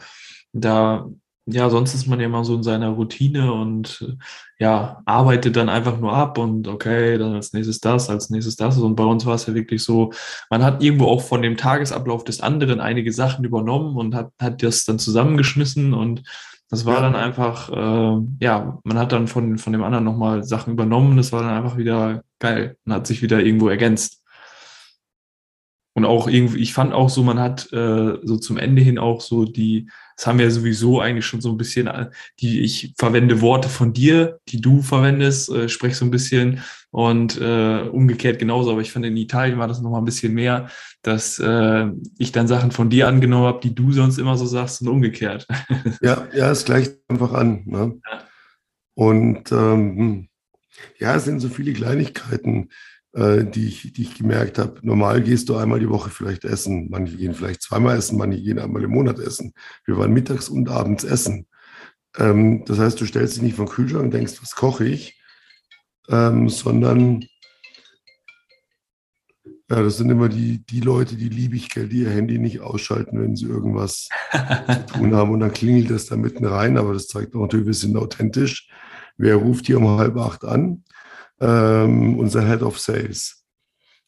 da, 0.53 1.09
ja, 1.47 1.71
sonst 1.71 1.95
ist 1.95 2.07
man 2.07 2.21
ja 2.21 2.27
immer 2.27 2.45
so 2.45 2.55
in 2.55 2.63
seiner 2.63 2.91
Routine 2.91 3.53
und 3.53 4.17
ja, 4.59 5.03
arbeitet 5.07 5.57
dann 5.57 5.69
einfach 5.69 5.99
nur 5.99 6.13
ab 6.13 6.39
und 6.39 6.69
okay, 6.69 7.19
dann 7.19 7.35
als 7.35 7.53
nächstes 7.53 7.81
das, 7.81 8.11
als 8.11 8.31
nächstes 8.31 8.57
das. 8.57 8.79
Und 8.79 8.97
bei 8.97 9.05
uns 9.05 9.27
war 9.27 9.35
es 9.35 9.47
ja 9.47 9.55
wirklich 9.55 9.83
so, 9.83 10.13
man 10.51 10.63
hat 10.63 10.83
irgendwo 10.83 11.07
auch 11.07 11.23
von 11.23 11.43
dem 11.43 11.57
Tagesablauf 11.57 12.25
des 12.25 12.41
anderen 12.41 12.81
einige 12.81 13.13
Sachen 13.13 13.45
übernommen 13.45 13.97
und 13.97 14.15
hat, 14.15 14.33
hat 14.41 14.63
das 14.63 14.85
dann 14.85 14.99
zusammengeschmissen 14.99 15.95
und 15.95 16.23
das 16.71 16.85
war 16.85 16.97
ja. 16.97 17.01
dann 17.01 17.17
einfach, 17.17 17.71
äh, 17.71 18.27
ja, 18.41 18.79
man 18.85 18.99
hat 18.99 19.13
dann 19.13 19.27
von, 19.27 19.57
von 19.57 19.73
dem 19.73 19.83
anderen 19.83 20.05
nochmal 20.05 20.45
Sachen 20.45 20.75
übernommen. 20.75 21.17
Das 21.17 21.33
war 21.33 21.43
dann 21.43 21.51
einfach 21.57 21.79
wieder 21.79 22.23
geil 22.39 22.77
und 22.85 22.93
hat 22.93 23.07
sich 23.07 23.23
wieder 23.23 23.41
irgendwo 23.41 23.69
ergänzt. 23.69 24.23
Und 25.99 26.05
auch 26.05 26.29
irgendwie, 26.29 26.61
ich 26.61 26.75
fand 26.75 26.95
auch 26.95 27.11
so, 27.11 27.25
man 27.25 27.41
hat 27.41 27.73
äh, 27.73 28.19
so 28.23 28.37
zum 28.37 28.57
Ende 28.57 28.81
hin 28.81 29.01
auch 29.01 29.21
so 29.21 29.45
die, 29.45 29.91
das 30.17 30.29
haben 30.29 30.39
wir 30.39 30.45
ja 30.45 30.51
sowieso 30.53 31.01
eigentlich 31.01 31.27
schon 31.27 31.41
so 31.41 31.51
ein 31.51 31.57
bisschen, 31.57 31.89
äh, 31.89 32.11
die 32.39 32.61
ich 32.61 32.95
verwende 32.97 33.41
Worte 33.41 33.69
von 33.69 33.93
dir, 33.93 34.39
die 34.49 34.61
du 34.61 34.81
verwendest, 34.81 35.51
äh, 35.51 35.69
sprech 35.69 35.97
so 35.97 36.05
ein 36.05 36.13
bisschen 36.13 36.63
und 36.93 37.41
äh, 37.41 37.81
umgekehrt 37.91 38.39
genauso. 38.39 38.71
Aber 38.71 38.81
ich 38.81 38.93
fand 38.93 39.07
in 39.07 39.17
Italien 39.17 39.59
war 39.59 39.67
das 39.67 39.81
nochmal 39.81 40.01
ein 40.01 40.05
bisschen 40.05 40.35
mehr, 40.35 40.69
dass 41.03 41.41
äh, 41.41 41.89
ich 42.17 42.31
dann 42.31 42.47
Sachen 42.47 42.71
von 42.71 42.91
dir 42.91 43.09
angenommen 43.09 43.47
habe, 43.47 43.61
die 43.61 43.75
du 43.75 43.91
sonst 43.91 44.19
immer 44.19 44.37
so 44.37 44.47
sagst 44.47 44.81
und 44.83 44.87
umgekehrt. 44.87 45.49
Ja, 46.01 46.29
ja, 46.33 46.53
es 46.53 46.65
gleicht 46.65 46.95
einfach 47.09 47.33
an. 47.33 47.65
Ne? 47.67 48.01
Ja. 48.09 48.23
Und 48.95 49.51
ähm, 49.51 50.29
ja, 51.01 51.17
es 51.17 51.25
sind 51.25 51.41
so 51.41 51.49
viele 51.49 51.73
Kleinigkeiten 51.73 52.69
äh, 53.19 53.45
die, 53.45 53.67
ich, 53.67 53.93
die 53.93 54.03
ich 54.03 54.17
gemerkt 54.17 54.59
habe. 54.59 54.79
Normal 54.83 55.23
gehst 55.23 55.49
du 55.49 55.57
einmal 55.57 55.81
die 55.81 55.91
Woche 55.91 56.11
vielleicht 56.11 56.45
essen. 56.45 56.89
Manche 56.89 57.17
gehen 57.17 57.35
vielleicht 57.35 57.63
zweimal 57.63 57.97
essen, 57.97 58.17
manche 58.17 58.41
gehen 58.41 58.59
einmal 58.59 58.85
im 58.85 58.91
Monat 58.91 59.19
essen. 59.19 59.53
Wir 59.85 59.99
waren 59.99 60.13
mittags 60.13 60.49
und 60.49 60.69
abends 60.69 61.03
essen. 61.03 61.47
Ähm, 62.17 62.65
das 62.65 62.79
heißt, 62.79 63.01
du 63.01 63.07
stellst 63.07 63.37
dich 63.37 63.43
nicht 63.43 63.57
vom 63.57 63.69
Kühlschrank 63.69 64.05
und 64.05 64.15
denkst, 64.15 64.41
was 64.41 64.55
koche 64.55 64.85
ich, 64.85 65.21
ähm, 66.09 66.49
sondern 66.49 67.25
ja, 69.71 69.83
das 69.83 69.99
sind 69.99 70.11
immer 70.11 70.29
die, 70.31 70.65
die 70.65 70.81
Leute, 70.81 71.17
die 71.17 71.29
liebe 71.29 71.57
ich, 71.57 71.69
die 71.69 72.03
ihr 72.03 72.11
Handy 72.11 72.39
nicht 72.39 72.61
ausschalten, 72.61 73.21
wenn 73.21 73.37
sie 73.37 73.47
irgendwas 73.47 74.09
zu 74.33 74.87
tun 74.95 75.15
haben. 75.15 75.33
Und 75.33 75.41
dann 75.41 75.53
klingelt 75.53 75.91
das 75.91 76.07
da 76.07 76.17
mitten 76.17 76.47
rein, 76.47 76.79
aber 76.79 76.95
das 76.95 77.09
zeigt 77.09 77.35
auch 77.35 77.43
natürlich, 77.43 77.67
wir 77.67 77.75
sind 77.75 77.97
authentisch. 77.97 78.71
Wer 79.19 79.35
ruft 79.37 79.67
hier 79.67 79.79
um 79.79 79.99
halb 79.99 80.17
acht 80.17 80.45
an? 80.45 80.85
Ähm, 81.41 82.19
unser 82.19 82.47
Head 82.47 82.63
of 82.63 82.79
Sales. 82.79 83.45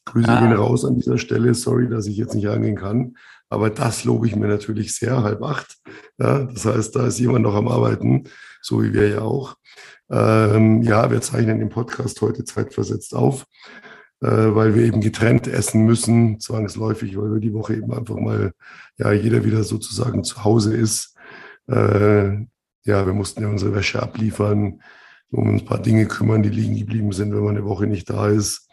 Grüße 0.05 0.29
ah. 0.29 0.39
gehen 0.39 0.53
raus 0.53 0.85
an 0.85 0.95
dieser 0.95 1.17
Stelle. 1.17 1.53
Sorry, 1.53 1.89
dass 1.89 2.07
ich 2.07 2.17
jetzt 2.17 2.35
nicht 2.35 2.47
angehen 2.47 2.75
kann. 2.75 3.15
Aber 3.49 3.69
das 3.69 4.05
lobe 4.05 4.27
ich 4.27 4.35
mir 4.35 4.47
natürlich 4.47 4.95
sehr, 4.95 5.23
halb 5.23 5.43
acht. 5.43 5.77
Ja, 6.17 6.43
das 6.45 6.65
heißt, 6.65 6.95
da 6.95 7.07
ist 7.07 7.19
jemand 7.19 7.43
noch 7.43 7.55
am 7.55 7.67
Arbeiten, 7.67 8.23
so 8.61 8.81
wie 8.81 8.93
wir 8.93 9.09
ja 9.09 9.21
auch. 9.21 9.55
Ähm, 10.09 10.81
ja, 10.83 11.11
wir 11.11 11.21
zeichnen 11.21 11.59
den 11.59 11.69
Podcast 11.69 12.21
heute 12.21 12.45
zeitversetzt 12.45 13.13
auf, 13.13 13.45
äh, 14.21 14.27
weil 14.27 14.73
wir 14.75 14.83
eben 14.83 15.01
getrennt 15.01 15.47
essen 15.47 15.85
müssen, 15.85 16.39
zwangsläufig, 16.39 17.17
weil 17.17 17.33
wir 17.33 17.39
die 17.39 17.53
Woche 17.53 17.75
eben 17.75 17.93
einfach 17.93 18.15
mal, 18.15 18.53
ja, 18.97 19.11
jeder 19.11 19.43
wieder 19.43 19.63
sozusagen 19.63 20.23
zu 20.23 20.43
Hause 20.45 20.75
ist. 20.75 21.15
Äh, 21.67 22.45
ja, 22.83 23.05
wir 23.05 23.13
mussten 23.13 23.41
ja 23.41 23.49
unsere 23.49 23.75
Wäsche 23.75 24.01
abliefern 24.01 24.81
um 25.31 25.55
ein 25.55 25.65
paar 25.65 25.81
Dinge 25.81 26.05
kümmern, 26.05 26.43
die 26.43 26.49
liegen 26.49 26.77
geblieben 26.77 27.11
sind, 27.11 27.33
wenn 27.33 27.43
man 27.43 27.55
eine 27.55 27.65
Woche 27.65 27.87
nicht 27.87 28.09
da 28.09 28.27
ist. 28.27 28.67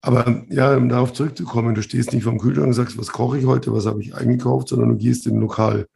Aber 0.00 0.44
ja, 0.48 0.76
um 0.76 0.88
darauf 0.88 1.12
zurückzukommen, 1.12 1.74
du 1.74 1.82
stehst 1.82 2.12
nicht 2.12 2.24
vom 2.24 2.38
Kühlschrank 2.38 2.68
und 2.68 2.74
sagst, 2.74 2.96
was 2.96 3.08
koche 3.08 3.38
ich 3.38 3.46
heute, 3.46 3.72
was 3.72 3.86
habe 3.86 4.00
ich 4.00 4.14
eingekauft, 4.14 4.68
sondern 4.68 4.90
du 4.90 4.96
gehst 4.96 5.26
in 5.26 5.36
ein 5.36 5.40
Lokal. 5.40 5.86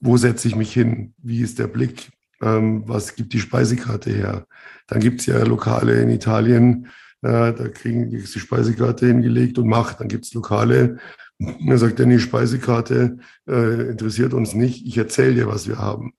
Wo 0.00 0.16
setze 0.16 0.48
ich 0.48 0.56
mich 0.56 0.72
hin? 0.72 1.12
Wie 1.18 1.42
ist 1.42 1.58
der 1.58 1.66
Blick? 1.66 2.10
Ähm, 2.40 2.84
was 2.86 3.14
gibt 3.14 3.34
die 3.34 3.40
Speisekarte 3.40 4.10
her? 4.10 4.46
Dann 4.86 5.00
gibt 5.00 5.20
es 5.20 5.26
ja 5.26 5.42
Lokale 5.44 6.00
in 6.00 6.08
Italien, 6.08 6.86
äh, 7.22 7.52
da 7.52 7.68
kriegen 7.68 8.08
die 8.08 8.26
Speisekarte 8.26 9.06
hingelegt 9.06 9.58
und 9.58 9.68
macht. 9.68 10.00
Dann 10.00 10.08
gibt 10.08 10.24
es 10.24 10.32
Lokale, 10.32 10.98
da 11.38 11.78
sagt 11.78 12.00
er, 12.00 12.06
die 12.06 12.18
Speisekarte 12.18 13.18
äh, 13.48 13.90
interessiert 13.90 14.34
uns 14.34 14.54
nicht, 14.54 14.86
ich 14.86 14.96
erzähle 14.96 15.34
dir, 15.34 15.46
was 15.48 15.68
wir 15.68 15.78
haben. 15.78 16.14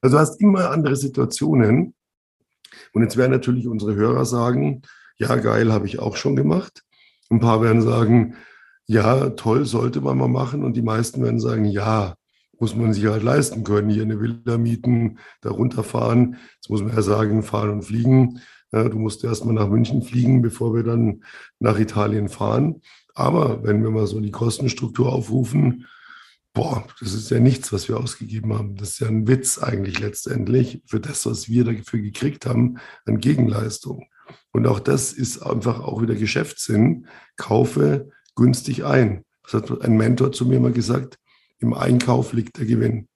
Also 0.00 0.16
du 0.16 0.20
hast 0.20 0.40
immer 0.40 0.70
andere 0.70 0.96
Situationen. 0.96 1.94
Und 2.92 3.02
jetzt 3.02 3.16
werden 3.16 3.32
natürlich 3.32 3.66
unsere 3.66 3.94
Hörer 3.94 4.24
sagen, 4.24 4.82
ja, 5.16 5.34
geil, 5.36 5.72
habe 5.72 5.86
ich 5.86 5.98
auch 5.98 6.16
schon 6.16 6.36
gemacht. 6.36 6.84
Ein 7.30 7.40
paar 7.40 7.60
werden 7.62 7.82
sagen, 7.82 8.36
ja, 8.86 9.30
toll, 9.30 9.66
sollte 9.66 10.00
man 10.00 10.16
mal 10.16 10.28
machen. 10.28 10.64
Und 10.64 10.74
die 10.76 10.82
meisten 10.82 11.22
werden 11.22 11.40
sagen, 11.40 11.64
ja, 11.64 12.14
muss 12.58 12.74
man 12.74 12.92
sich 12.92 13.06
halt 13.06 13.22
leisten 13.22 13.64
können. 13.64 13.90
Hier 13.90 14.02
eine 14.02 14.20
Villa 14.20 14.58
mieten, 14.58 15.18
da 15.40 15.50
runterfahren. 15.50 16.36
Jetzt 16.56 16.70
muss 16.70 16.82
man 16.82 16.94
ja 16.94 17.02
sagen, 17.02 17.42
fahren 17.42 17.70
und 17.70 17.82
fliegen. 17.82 18.40
Ja, 18.72 18.88
du 18.88 18.98
musst 18.98 19.24
erst 19.24 19.44
mal 19.44 19.52
nach 19.52 19.68
München 19.68 20.02
fliegen, 20.02 20.42
bevor 20.42 20.74
wir 20.74 20.82
dann 20.82 21.22
nach 21.58 21.78
Italien 21.78 22.28
fahren. 22.28 22.82
Aber 23.14 23.64
wenn 23.64 23.82
wir 23.82 23.90
mal 23.90 24.06
so 24.06 24.20
die 24.20 24.30
Kostenstruktur 24.30 25.12
aufrufen, 25.12 25.86
boah, 26.58 26.84
das 26.98 27.14
ist 27.14 27.30
ja 27.30 27.38
nichts, 27.38 27.72
was 27.72 27.88
wir 27.88 27.98
ausgegeben 27.98 28.52
haben. 28.52 28.74
Das 28.74 28.88
ist 28.90 28.98
ja 28.98 29.06
ein 29.06 29.28
Witz 29.28 29.58
eigentlich 29.58 30.00
letztendlich 30.00 30.82
für 30.86 30.98
das, 30.98 31.24
was 31.24 31.48
wir 31.48 31.62
dafür 31.62 32.00
gekriegt 32.00 32.46
haben 32.46 32.78
an 33.06 33.20
Gegenleistung. 33.20 34.08
Und 34.50 34.66
auch 34.66 34.80
das 34.80 35.12
ist 35.12 35.40
einfach 35.40 35.78
auch 35.78 36.02
wieder 36.02 36.16
Geschäftssinn. 36.16 37.06
Kaufe 37.36 38.10
günstig 38.34 38.84
ein. 38.84 39.24
Das 39.44 39.54
hat 39.54 39.82
ein 39.82 39.96
Mentor 39.96 40.32
zu 40.32 40.46
mir 40.46 40.58
mal 40.58 40.72
gesagt. 40.72 41.20
Im 41.60 41.74
Einkauf 41.74 42.32
liegt 42.32 42.58
der 42.58 42.66
Gewinn. 42.66 43.06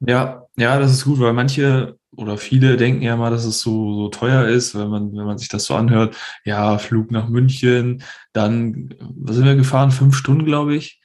Ja, 0.00 0.44
ja, 0.58 0.78
das 0.78 0.92
ist 0.92 1.04
gut, 1.06 1.18
weil 1.18 1.32
manche 1.32 1.96
oder 2.14 2.36
viele 2.36 2.76
denken 2.76 3.00
ja 3.00 3.16
mal, 3.16 3.30
dass 3.30 3.46
es 3.46 3.60
so, 3.60 3.94
so 3.94 4.08
teuer 4.10 4.48
ist, 4.48 4.74
wenn 4.74 4.88
man, 4.88 5.16
wenn 5.16 5.24
man 5.24 5.38
sich 5.38 5.48
das 5.48 5.64
so 5.64 5.74
anhört. 5.76 6.14
Ja, 6.44 6.76
Flug 6.76 7.10
nach 7.10 7.30
München, 7.30 8.02
dann, 8.34 8.94
was 9.00 9.36
sind 9.36 9.46
wir 9.46 9.56
gefahren? 9.56 9.92
Fünf 9.92 10.14
Stunden, 10.14 10.44
glaube 10.44 10.76
ich. 10.76 10.97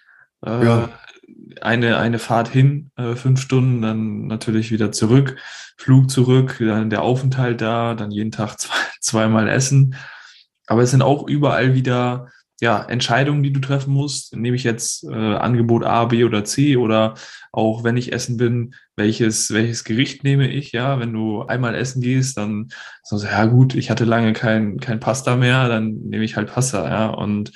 Äh, 0.45 0.65
ja. 0.65 0.89
Eine, 1.61 1.97
eine 1.97 2.19
Fahrt 2.19 2.49
hin, 2.49 2.91
äh, 2.97 3.15
fünf 3.15 3.39
Stunden, 3.39 3.81
dann 3.81 4.27
natürlich 4.27 4.71
wieder 4.71 4.91
zurück, 4.91 5.37
Flug 5.77 6.09
zurück, 6.09 6.57
dann 6.59 6.89
der 6.89 7.01
Aufenthalt 7.01 7.61
da, 7.61 7.93
dann 7.93 8.11
jeden 8.11 8.31
Tag 8.31 8.59
zwei, 8.59 8.75
zweimal 8.99 9.47
essen. 9.47 9.95
Aber 10.67 10.81
es 10.81 10.91
sind 10.91 11.01
auch 11.01 11.27
überall 11.27 11.73
wieder 11.75 12.27
ja, 12.61 12.81
Entscheidungen, 12.81 13.43
die 13.43 13.51
du 13.51 13.59
treffen 13.59 13.93
musst. 13.93 14.35
Nehme 14.35 14.55
ich 14.55 14.63
jetzt 14.63 15.03
äh, 15.03 15.35
Angebot 15.35 15.83
A, 15.83 16.05
B 16.05 16.23
oder 16.23 16.45
C 16.45 16.77
oder 16.77 17.15
auch 17.51 17.83
wenn 17.83 17.97
ich 17.97 18.13
essen 18.13 18.37
bin, 18.37 18.75
welches, 18.95 19.51
welches 19.51 19.83
Gericht 19.83 20.23
nehme 20.23 20.47
ich? 20.47 20.71
Ja, 20.71 20.99
wenn 20.99 21.11
du 21.11 21.43
einmal 21.43 21.75
essen 21.75 22.01
gehst, 22.01 22.37
dann 22.37 22.69
sagst 23.03 23.25
du, 23.25 23.27
ja 23.27 23.45
gut, 23.45 23.75
ich 23.75 23.89
hatte 23.91 24.05
lange 24.05 24.31
kein, 24.31 24.79
kein 24.79 25.01
Pasta 25.01 25.35
mehr, 25.35 25.67
dann 25.67 25.93
nehme 26.05 26.23
ich 26.23 26.37
halt 26.37 26.53
Pasta, 26.53 26.87
ja. 26.87 27.07
Und 27.07 27.51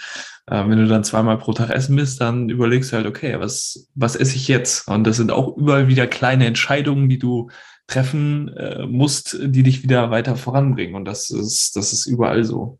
wenn 0.50 0.78
du 0.78 0.88
dann 0.88 1.04
zweimal 1.04 1.38
pro 1.38 1.54
Tag 1.54 1.70
essen 1.70 1.96
bist, 1.96 2.22
dann 2.22 2.50
überlegst 2.50 2.92
du 2.92 2.98
halt, 2.98 3.06
okay, 3.06 3.38
was, 3.40 3.90
was 3.96 4.16
esse 4.16 4.36
ich 4.36 4.48
jetzt? 4.48 4.88
Und 4.88 5.06
das 5.06 5.18
sind 5.18 5.32
auch 5.32 5.58
überall 5.58 5.88
wieder 5.88 6.08
kleine 6.08 6.46
Entscheidungen, 6.46 7.10
die 7.10 7.20
du 7.20 7.50
treffen 7.88 8.50
äh, 8.50 8.86
musst, 8.86 9.38
die 9.42 9.64
dich 9.64 9.84
wieder 9.84 10.10
weiter 10.10 10.36
voranbringen. 10.36 10.96
Und 10.96 11.06
das 11.06 11.30
ist, 11.30 11.76
das 11.76 11.94
ist 11.94 12.06
überall 12.06 12.44
so. 12.44 12.80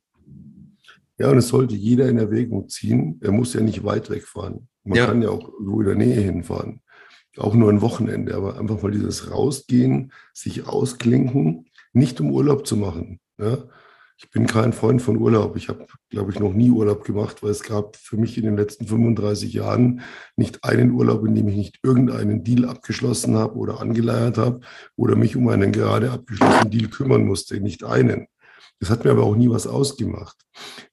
Ja, 1.18 1.30
und 1.30 1.38
es 1.38 1.48
sollte 1.48 1.76
jeder 1.76 2.08
in 2.08 2.20
Erwägung 2.20 2.70
ziehen. 2.70 3.20
Er 3.22 3.32
muss 3.32 3.54
ja 3.54 3.62
nicht 3.62 3.84
weit 3.84 4.10
wegfahren. 4.10 4.68
Man 4.84 4.98
ja. 4.98 5.06
kann 5.08 5.22
ja 5.22 5.30
auch 5.30 5.50
irgendwo 5.50 5.82
in 5.82 5.88
der 5.88 5.96
Nähe 5.96 6.22
hinfahren. 6.22 6.82
Auch 7.38 7.54
nur 7.54 7.70
ein 7.70 7.82
Wochenende, 7.82 8.36
aber 8.36 8.58
einfach 8.58 8.82
mal 8.82 8.92
dieses 8.92 9.32
Rausgehen, 9.32 10.12
sich 10.34 10.68
ausklinken, 10.68 11.66
nicht 11.94 12.20
um 12.22 12.32
Urlaub 12.32 12.66
zu 12.66 12.78
machen. 12.78 13.20
Ja? 13.38 13.58
Ich 14.20 14.32
bin 14.32 14.48
kein 14.48 14.74
Freund 14.74 15.00
von 15.00 15.18
Urlaub. 15.18 15.56
Ich 15.56 15.70
habe, 15.70 15.86
glaube 16.10 16.32
ich, 16.32 16.40
noch 16.40 16.52
nie 16.52 16.72
Urlaub 16.72 17.04
gemacht, 17.04 17.44
weil 17.44 17.52
es 17.52 17.62
gab 17.62 17.96
für 17.96 18.18
mich 18.18 18.36
in 18.38 18.46
den 18.46 18.58
letzten 18.58 18.88
35 18.88 19.54
Jahren 19.54 20.02
nicht 20.36 20.64
einen 20.64 20.92
Urlaub, 20.92 21.24
in 21.26 21.36
dem 21.36 21.48
ich 21.48 21.56
nicht 21.56 21.80
irgendeinen 21.84 22.44
Deal 22.44 22.66
abgeschlossen 22.66 23.36
habe 23.36 23.56
oder 23.56 23.80
angeleiert 23.80 24.40
habe 24.40 24.62
oder 24.96 25.16
mich 25.16 25.36
um 25.36 25.48
einen 25.50 25.72
gerade 25.72 26.10
abgeschlossenen 26.10 26.72
Deal 26.72 26.90
kümmern 26.90 27.26
musste. 27.26 27.62
Nicht 27.62 27.84
einen. 27.84 28.26
Das 28.80 28.90
hat 28.90 29.04
mir 29.04 29.12
aber 29.12 29.24
auch 29.24 29.36
nie 29.36 29.50
was 29.50 29.68
ausgemacht, 29.68 30.38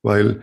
weil 0.03 0.43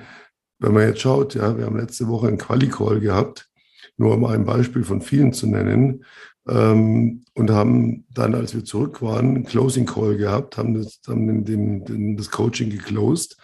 wenn 0.59 0.73
man 0.73 0.87
jetzt 0.87 1.01
schaut, 1.01 1.33
ja, 1.33 1.57
wir 1.57 1.65
haben 1.65 1.77
letzte 1.77 2.07
Woche 2.07 2.27
einen 2.27 2.37
Quali-Call 2.37 2.99
gehabt, 2.99 3.49
nur 3.97 4.13
um 4.13 4.25
ein 4.25 4.45
Beispiel 4.45 4.83
von 4.83 5.01
vielen 5.01 5.33
zu 5.33 5.47
nennen, 5.47 6.05
ähm, 6.47 7.23
und 7.33 7.51
haben 7.51 8.05
dann, 8.13 8.35
als 8.35 8.53
wir 8.53 8.63
zurück 8.63 9.01
waren, 9.01 9.35
einen 9.35 9.45
Closing 9.45 9.85
Call 9.85 10.17
gehabt, 10.17 10.57
haben 10.57 10.73
das, 10.73 10.99
haben 11.07 11.45
den, 11.45 11.85
den, 11.85 12.17
das 12.17 12.31
Coaching 12.31 12.69
geclosed. 12.69 13.37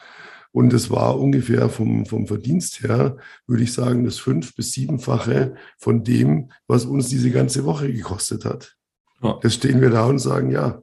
Und 0.52 0.74
es 0.74 0.90
war 0.90 1.20
ungefähr 1.20 1.70
vom, 1.70 2.06
vom 2.06 2.26
Verdienst 2.26 2.82
her, 2.82 3.18
würde 3.46 3.64
ich 3.64 3.74
sagen, 3.74 4.06
das 4.06 4.18
fünf- 4.18 4.56
bis 4.56 4.72
siebenfache 4.72 5.56
von 5.78 6.04
dem, 6.04 6.52
was 6.68 6.86
uns 6.86 7.10
diese 7.10 7.30
ganze 7.30 7.66
Woche 7.66 7.92
gekostet 7.92 8.46
hat. 8.46 8.76
Ja. 9.22 9.40
Jetzt 9.44 9.56
stehen 9.56 9.82
wir 9.82 9.90
da 9.90 10.06
und 10.06 10.20
sagen, 10.20 10.50
ja, 10.50 10.82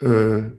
äh, 0.00 0.50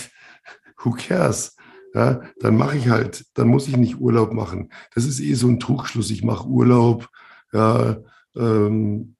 who 0.78 0.90
cares? 0.92 1.56
Ja, 1.94 2.22
dann 2.40 2.56
mache 2.56 2.76
ich 2.76 2.88
halt, 2.88 3.24
dann 3.34 3.48
muss 3.48 3.68
ich 3.68 3.76
nicht 3.76 4.00
Urlaub 4.00 4.32
machen. 4.32 4.70
Das 4.94 5.04
ist 5.04 5.20
eh 5.20 5.34
so 5.34 5.46
ein 5.46 5.60
Trugschluss. 5.60 6.10
Ich 6.10 6.24
mache 6.24 6.48
Urlaub, 6.48 7.08
ja, 7.52 7.98
ähm, 8.36 9.13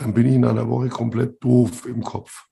dann 0.00 0.14
bin 0.14 0.26
ich 0.26 0.34
in 0.34 0.44
einer 0.44 0.68
Woche 0.68 0.88
komplett 0.88 1.42
doof 1.44 1.86
im 1.86 2.02
Kopf. 2.02 2.46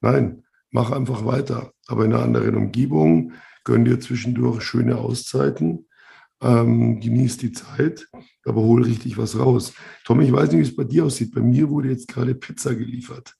Nein, 0.00 0.44
mach 0.70 0.92
einfach 0.92 1.24
weiter, 1.24 1.72
aber 1.88 2.04
in 2.04 2.14
einer 2.14 2.22
anderen 2.22 2.54
Umgebung. 2.56 3.32
Gönn 3.64 3.84
dir 3.84 3.98
zwischendurch 3.98 4.62
schöne 4.62 4.98
Auszeiten, 4.98 5.88
ähm, 6.42 7.00
genieß 7.00 7.38
die 7.38 7.52
Zeit, 7.52 8.08
aber 8.44 8.60
hol 8.60 8.84
richtig 8.84 9.16
was 9.16 9.38
raus. 9.38 9.72
Tom, 10.04 10.20
ich 10.20 10.30
weiß 10.30 10.52
nicht, 10.52 10.58
wie 10.58 10.68
es 10.68 10.76
bei 10.76 10.84
dir 10.84 11.06
aussieht. 11.06 11.34
Bei 11.34 11.40
mir 11.40 11.70
wurde 11.70 11.88
jetzt 11.88 12.08
gerade 12.08 12.34
Pizza 12.34 12.74
geliefert. 12.74 13.34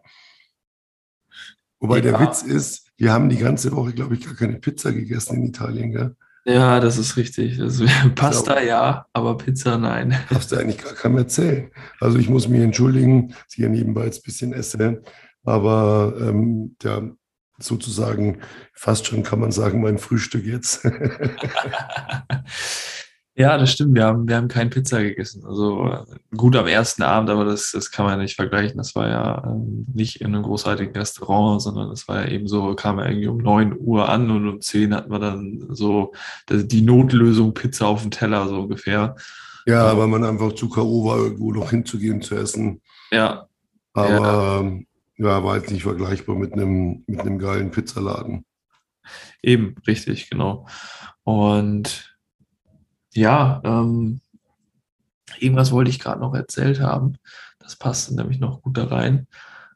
Wobei 1.78 1.96
ja. 1.96 2.02
der 2.02 2.20
Witz 2.20 2.42
ist, 2.42 2.90
wir 2.96 3.12
haben 3.12 3.28
die 3.28 3.37
ganze 3.37 3.73
Woche, 3.73 3.92
glaube 3.92 4.14
ich, 4.14 4.25
gar 4.25 4.34
keine 4.34 4.58
Pizza 4.58 4.92
gegessen 4.92 5.37
in 5.37 5.44
Italien. 5.44 5.92
Gell? 5.92 6.16
Ja, 6.44 6.78
das 6.78 6.98
ist 6.98 7.16
richtig. 7.16 7.58
Das 7.58 7.82
Pasta 8.14 8.60
ja, 8.60 9.06
aber 9.12 9.38
Pizza 9.38 9.78
nein. 9.78 10.14
Darfst 10.28 10.52
du 10.52 10.56
eigentlich 10.56 10.82
gar 10.82 10.92
keinem 10.92 11.18
erzählen. 11.18 11.70
Also 12.00 12.18
ich 12.18 12.28
muss 12.28 12.48
mich 12.48 12.60
entschuldigen, 12.60 13.28
dass 13.28 13.38
ich 13.50 13.56
hier 13.56 13.70
nebenbei 13.70 14.04
jetzt 14.04 14.20
ein 14.20 14.26
bisschen 14.26 14.52
esse, 14.52 15.02
aber 15.42 16.14
ähm, 16.20 16.76
ja, 16.82 17.02
sozusagen 17.58 18.40
fast 18.74 19.06
schon 19.06 19.22
kann 19.22 19.40
man 19.40 19.52
sagen, 19.52 19.80
mein 19.80 19.98
Frühstück 19.98 20.44
jetzt. 20.44 20.84
Ja, 23.36 23.58
das 23.58 23.72
stimmt. 23.72 23.96
Wir 23.96 24.04
haben, 24.04 24.28
wir 24.28 24.36
haben 24.36 24.46
keine 24.46 24.70
Pizza 24.70 25.02
gegessen. 25.02 25.44
Also 25.44 26.06
gut 26.36 26.54
am 26.54 26.68
ersten 26.68 27.02
Abend, 27.02 27.30
aber 27.30 27.44
das, 27.44 27.72
das 27.72 27.90
kann 27.90 28.06
man 28.06 28.20
nicht 28.20 28.36
vergleichen. 28.36 28.76
Das 28.76 28.94
war 28.94 29.08
ja 29.08 29.42
ähm, 29.44 29.86
nicht 29.92 30.20
in 30.20 30.28
einem 30.28 30.44
großartigen 30.44 30.94
Restaurant, 30.94 31.60
sondern 31.60 31.90
das 31.90 32.06
war 32.06 32.24
ja 32.24 32.30
eben 32.30 32.46
so, 32.46 32.74
kam 32.76 33.00
ja 33.00 33.06
irgendwie 33.06 33.26
um 33.26 33.38
neun 33.38 33.76
Uhr 33.76 34.08
an 34.08 34.30
und 34.30 34.48
um 34.48 34.60
zehn 34.60 34.94
hatten 34.94 35.10
wir 35.10 35.18
dann 35.18 35.66
so 35.70 36.12
die 36.48 36.82
Notlösung 36.82 37.54
Pizza 37.54 37.88
auf 37.88 38.02
dem 38.02 38.12
Teller, 38.12 38.46
so 38.46 38.60
ungefähr. 38.60 39.16
Ja, 39.66 39.90
ähm, 39.90 39.98
weil 39.98 40.06
man 40.06 40.24
einfach 40.24 40.52
zu 40.52 40.68
K.O. 40.68 41.04
war, 41.04 41.18
irgendwo 41.18 41.52
noch 41.52 41.70
hinzugehen 41.70 42.22
zu 42.22 42.36
essen. 42.36 42.82
Ja. 43.10 43.48
Aber 43.94 44.10
ja. 44.10 44.60
Ähm, 44.60 44.86
ja, 45.16 45.42
war 45.42 45.56
jetzt 45.56 45.72
nicht 45.72 45.82
vergleichbar 45.82 46.36
mit 46.36 46.52
einem, 46.52 47.02
mit 47.08 47.20
einem 47.20 47.38
geilen 47.40 47.72
Pizzaladen. 47.72 48.44
Eben, 49.42 49.74
richtig, 49.86 50.30
genau. 50.30 50.66
Und 51.24 52.13
ja, 53.14 53.61
ähm, 53.64 54.21
irgendwas 55.38 55.73
wollte 55.73 55.90
ich 55.90 55.99
gerade 55.99 56.21
noch 56.21 56.35
erzählt 56.35 56.80
haben. 56.80 57.14
Das 57.59 57.76
passt 57.76 58.11
nämlich 58.12 58.40
noch 58.40 58.62
gut 58.62 58.76
da 58.76 58.85
rein. 58.85 59.26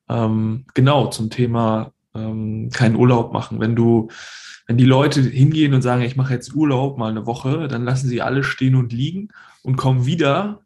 Ähm, 0.09 0.64
genau, 0.75 1.07
zum 1.07 1.30
Thema 1.30 1.92
ähm, 2.14 2.71
keinen 2.73 2.97
Urlaub 2.97 3.33
machen. 3.33 3.61
Wenn 3.61 3.76
du, 3.76 4.09
wenn 4.66 4.76
die 4.76 4.85
Leute 4.85 5.23
hingehen 5.23 5.75
und 5.75 5.83
sagen, 5.83 6.02
ich 6.02 6.16
mache 6.16 6.35
jetzt 6.35 6.54
Urlaub 6.54 6.99
mal 6.99 7.11
eine 7.11 7.26
Woche, 7.26 7.68
dann 7.68 7.85
lassen 7.85 8.09
sie 8.09 8.23
alle 8.23 8.45
stehen 8.45 8.75
und 8.75 8.92
liegen 8.92 9.28
und 9.62 9.76
kommen 9.76 10.07
wieder 10.07 10.61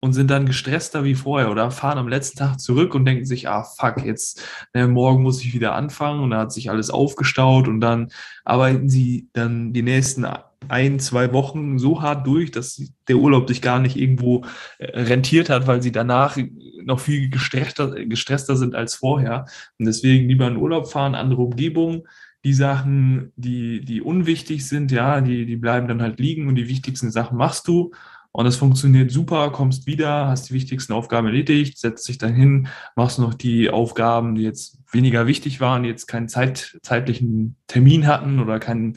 und 0.00 0.12
sind 0.12 0.30
dann 0.30 0.44
gestresster 0.44 1.02
wie 1.04 1.14
vorher 1.14 1.50
oder 1.50 1.70
fahren 1.70 1.96
am 1.96 2.08
letzten 2.08 2.38
Tag 2.38 2.60
zurück 2.60 2.94
und 2.94 3.06
denken 3.06 3.24
sich, 3.24 3.48
ah 3.48 3.64
fuck, 3.64 4.04
jetzt 4.04 4.42
ne, 4.74 4.86
morgen 4.86 5.22
muss 5.22 5.42
ich 5.42 5.54
wieder 5.54 5.74
anfangen 5.74 6.22
und 6.22 6.30
da 6.30 6.40
hat 6.40 6.52
sich 6.52 6.68
alles 6.68 6.90
aufgestaut 6.90 7.68
und 7.68 7.80
dann 7.80 8.10
arbeiten 8.44 8.90
sie 8.90 9.28
dann 9.32 9.72
die 9.72 9.82
nächsten 9.82 10.26
ein, 10.68 10.98
zwei 11.00 11.32
Wochen 11.32 11.78
so 11.78 12.02
hart 12.02 12.26
durch, 12.26 12.50
dass 12.50 12.82
der 13.08 13.16
Urlaub 13.16 13.48
sich 13.48 13.62
gar 13.62 13.78
nicht 13.78 13.96
irgendwo 13.96 14.44
äh, 14.78 15.00
rentiert 15.00 15.50
hat, 15.50 15.66
weil 15.66 15.82
sie 15.82 15.92
danach 15.92 16.36
noch 16.84 17.00
viel 17.00 17.30
gestresster, 17.30 18.04
gestresster 18.06 18.56
sind 18.56 18.74
als 18.74 18.94
vorher. 18.94 19.46
Und 19.78 19.86
deswegen 19.86 20.28
lieber 20.28 20.46
in 20.46 20.56
Urlaub 20.56 20.90
fahren, 20.90 21.14
andere 21.14 21.42
Umgebung. 21.42 22.06
Die 22.44 22.54
Sachen, 22.54 23.32
die, 23.36 23.84
die 23.84 24.02
unwichtig 24.02 24.68
sind, 24.68 24.90
ja, 24.90 25.20
die, 25.22 25.46
die 25.46 25.56
bleiben 25.56 25.88
dann 25.88 26.02
halt 26.02 26.20
liegen 26.20 26.46
und 26.46 26.56
die 26.56 26.68
wichtigsten 26.68 27.10
Sachen 27.10 27.38
machst 27.38 27.66
du. 27.68 27.92
Und 28.32 28.46
es 28.46 28.56
funktioniert 28.56 29.12
super, 29.12 29.50
kommst 29.50 29.86
wieder, 29.86 30.26
hast 30.26 30.50
die 30.50 30.54
wichtigsten 30.54 30.92
Aufgaben 30.92 31.28
erledigt, 31.28 31.78
setzt 31.78 32.08
dich 32.08 32.18
dann 32.18 32.34
hin, 32.34 32.66
machst 32.96 33.20
noch 33.20 33.32
die 33.32 33.70
Aufgaben, 33.70 34.34
die 34.34 34.42
jetzt 34.42 34.78
weniger 34.94 35.26
wichtig 35.26 35.60
waren, 35.60 35.84
jetzt 35.84 36.06
keinen 36.06 36.28
Zeit, 36.28 36.78
zeitlichen 36.82 37.56
Termin 37.66 38.06
hatten 38.06 38.40
oder 38.40 38.58
kein, 38.58 38.96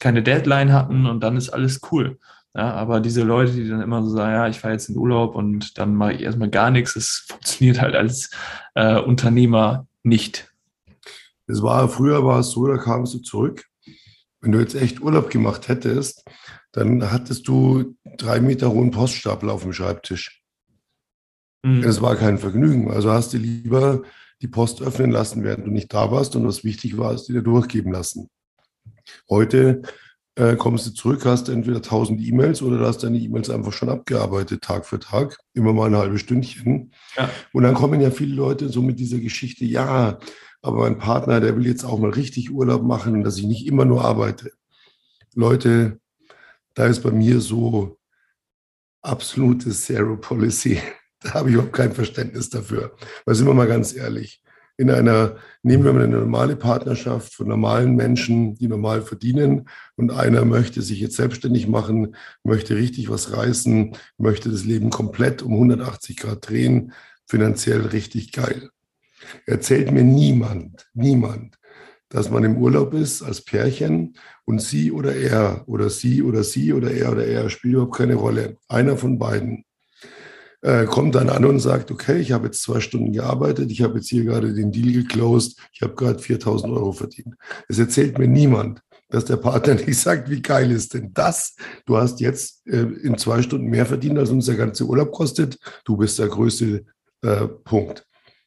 keine 0.00 0.22
Deadline 0.22 0.72
hatten 0.72 1.06
und 1.06 1.20
dann 1.20 1.36
ist 1.36 1.50
alles 1.50 1.80
cool. 1.90 2.18
Ja, 2.54 2.72
aber 2.72 3.00
diese 3.00 3.22
Leute, 3.22 3.52
die 3.52 3.68
dann 3.68 3.82
immer 3.82 4.02
so 4.02 4.10
sagen, 4.10 4.32
ja, 4.32 4.48
ich 4.48 4.60
fahre 4.60 4.72
jetzt 4.72 4.88
in 4.88 4.96
Urlaub 4.96 5.34
und 5.34 5.78
dann 5.78 5.94
mache 5.94 6.14
ich 6.14 6.22
erstmal 6.22 6.48
gar 6.48 6.70
nichts, 6.70 6.94
das 6.94 7.26
funktioniert 7.28 7.80
halt 7.80 7.94
als 7.94 8.30
äh, 8.74 8.98
Unternehmer 8.98 9.86
nicht. 10.02 10.50
Es 11.46 11.62
war 11.62 11.88
früher 11.88 12.24
war 12.24 12.40
es 12.40 12.50
so, 12.50 12.66
da 12.66 12.78
kamst 12.78 13.14
du 13.14 13.18
zurück. 13.18 13.66
Wenn 14.40 14.52
du 14.52 14.58
jetzt 14.58 14.74
echt 14.74 15.00
Urlaub 15.00 15.30
gemacht 15.30 15.68
hättest, 15.68 16.24
dann 16.72 17.10
hattest 17.10 17.46
du 17.48 17.96
drei 18.16 18.40
Meter 18.40 18.70
hohen 18.70 18.90
Poststapel 18.90 19.50
auf 19.50 19.62
dem 19.62 19.72
Schreibtisch. 19.72 20.42
Mhm. 21.62 21.84
Es 21.84 22.00
war 22.00 22.16
kein 22.16 22.38
Vergnügen. 22.38 22.90
Also 22.90 23.10
hast 23.10 23.32
du 23.32 23.38
lieber 23.38 24.02
die 24.42 24.48
Post 24.48 24.82
öffnen 24.82 25.10
lassen, 25.10 25.44
während 25.44 25.66
du 25.66 25.70
nicht 25.70 25.92
da 25.92 26.10
warst 26.10 26.36
und 26.36 26.46
was 26.46 26.64
wichtig 26.64 26.98
war, 26.98 27.14
du 27.16 27.32
dir 27.32 27.42
durchgeben 27.42 27.92
lassen. 27.92 28.28
Heute 29.30 29.82
äh, 30.34 30.56
kommst 30.56 30.86
du 30.86 30.90
zurück, 30.90 31.24
hast 31.24 31.48
entweder 31.48 31.78
1000 31.78 32.20
E-Mails 32.20 32.60
oder 32.60 32.78
du 32.78 32.86
hast 32.86 33.02
deine 33.02 33.18
E-Mails 33.18 33.48
einfach 33.48 33.72
schon 33.72 33.88
abgearbeitet, 33.88 34.62
Tag 34.62 34.84
für 34.84 34.98
Tag, 34.98 35.38
immer 35.54 35.72
mal 35.72 35.86
ein 35.86 35.96
halbes 35.96 36.20
Stündchen. 36.20 36.92
Ja. 37.16 37.30
Und 37.52 37.62
dann 37.62 37.74
kommen 37.74 38.00
ja 38.00 38.10
viele 38.10 38.34
Leute 38.34 38.68
so 38.68 38.82
mit 38.82 38.98
dieser 38.98 39.18
Geschichte, 39.18 39.64
ja, 39.64 40.18
aber 40.60 40.80
mein 40.80 40.98
Partner, 40.98 41.40
der 41.40 41.56
will 41.56 41.66
jetzt 41.66 41.84
auch 41.84 41.98
mal 41.98 42.10
richtig 42.10 42.50
Urlaub 42.50 42.82
machen 42.82 43.14
und 43.14 43.22
dass 43.22 43.38
ich 43.38 43.46
nicht 43.46 43.66
immer 43.66 43.84
nur 43.84 44.04
arbeite. 44.04 44.52
Leute, 45.34 46.00
da 46.74 46.86
ist 46.86 47.02
bei 47.02 47.10
mir 47.10 47.40
so 47.40 47.98
absolute 49.02 49.70
Zero 49.70 50.16
Policy. 50.16 50.80
Da 51.20 51.34
habe 51.34 51.48
ich 51.48 51.54
überhaupt 51.54 51.74
kein 51.74 51.92
Verständnis 51.92 52.50
dafür. 52.50 52.96
Weil 53.24 53.34
sind 53.34 53.46
wir 53.46 53.54
mal 53.54 53.66
ganz 53.66 53.94
ehrlich, 53.94 54.42
in 54.78 54.90
einer, 54.90 55.36
nehmen 55.62 55.84
wir 55.84 55.92
mal 55.92 56.04
eine 56.04 56.18
normale 56.18 56.54
Partnerschaft 56.54 57.32
von 57.32 57.48
normalen 57.48 57.96
Menschen, 57.96 58.56
die 58.56 58.68
normal 58.68 59.00
verdienen 59.00 59.68
und 59.96 60.12
einer 60.12 60.44
möchte 60.44 60.82
sich 60.82 61.00
jetzt 61.00 61.16
selbstständig 61.16 61.66
machen, 61.66 62.14
möchte 62.44 62.76
richtig 62.76 63.08
was 63.08 63.34
reißen, 63.34 63.96
möchte 64.18 64.50
das 64.50 64.64
Leben 64.64 64.90
komplett 64.90 65.42
um 65.42 65.54
180 65.54 66.18
Grad 66.18 66.48
drehen, 66.48 66.92
finanziell 67.26 67.86
richtig 67.86 68.32
geil. 68.32 68.70
Erzählt 69.46 69.90
mir 69.92 70.04
niemand, 70.04 70.86
niemand, 70.92 71.58
dass 72.10 72.30
man 72.30 72.44
im 72.44 72.58
Urlaub 72.58 72.92
ist 72.92 73.22
als 73.22 73.40
Pärchen 73.40 74.16
und 74.44 74.60
sie 74.60 74.92
oder 74.92 75.16
er 75.16 75.64
oder 75.66 75.90
sie 75.90 76.22
oder 76.22 76.44
sie 76.44 76.72
oder 76.74 76.90
er 76.90 77.12
oder 77.12 77.26
er 77.26 77.48
spielt 77.50 77.74
überhaupt 77.74 77.96
keine 77.96 78.14
Rolle. 78.14 78.58
Einer 78.68 78.96
von 78.96 79.18
beiden 79.18 79.64
äh, 80.66 80.84
kommt 80.84 81.14
dann 81.14 81.30
an 81.30 81.44
und 81.44 81.60
sagt, 81.60 81.90
okay, 81.90 82.18
ich 82.18 82.32
habe 82.32 82.46
jetzt 82.46 82.62
zwei 82.62 82.80
Stunden 82.80 83.12
gearbeitet, 83.12 83.70
ich 83.70 83.82
habe 83.82 83.96
jetzt 83.96 84.08
hier 84.08 84.24
gerade 84.24 84.52
den 84.52 84.72
Deal 84.72 84.92
geclosed, 84.92 85.58
ich 85.72 85.82
habe 85.82 85.94
gerade 85.94 86.18
4000 86.18 86.72
Euro 86.72 86.92
verdient. 86.92 87.34
Es 87.68 87.78
erzählt 87.78 88.18
mir 88.18 88.28
niemand, 88.28 88.80
dass 89.08 89.24
der 89.24 89.36
Partner 89.36 89.74
nicht 89.86 89.98
sagt, 89.98 90.30
wie 90.30 90.42
geil 90.42 90.70
ist 90.70 90.94
denn 90.94 91.12
das? 91.14 91.56
Du 91.86 91.96
hast 91.96 92.20
jetzt 92.20 92.66
äh, 92.66 92.82
in 92.82 93.16
zwei 93.18 93.42
Stunden 93.42 93.66
mehr 93.68 93.86
verdient, 93.86 94.18
als 94.18 94.30
uns 94.30 94.46
der 94.46 94.56
ganze 94.56 94.84
Urlaub 94.84 95.12
kostet. 95.12 95.58
Du 95.84 95.96
bist 95.96 96.18
der 96.18 96.28
größte 96.28 96.84
äh, 97.22 97.48
Punkt. 97.64 98.04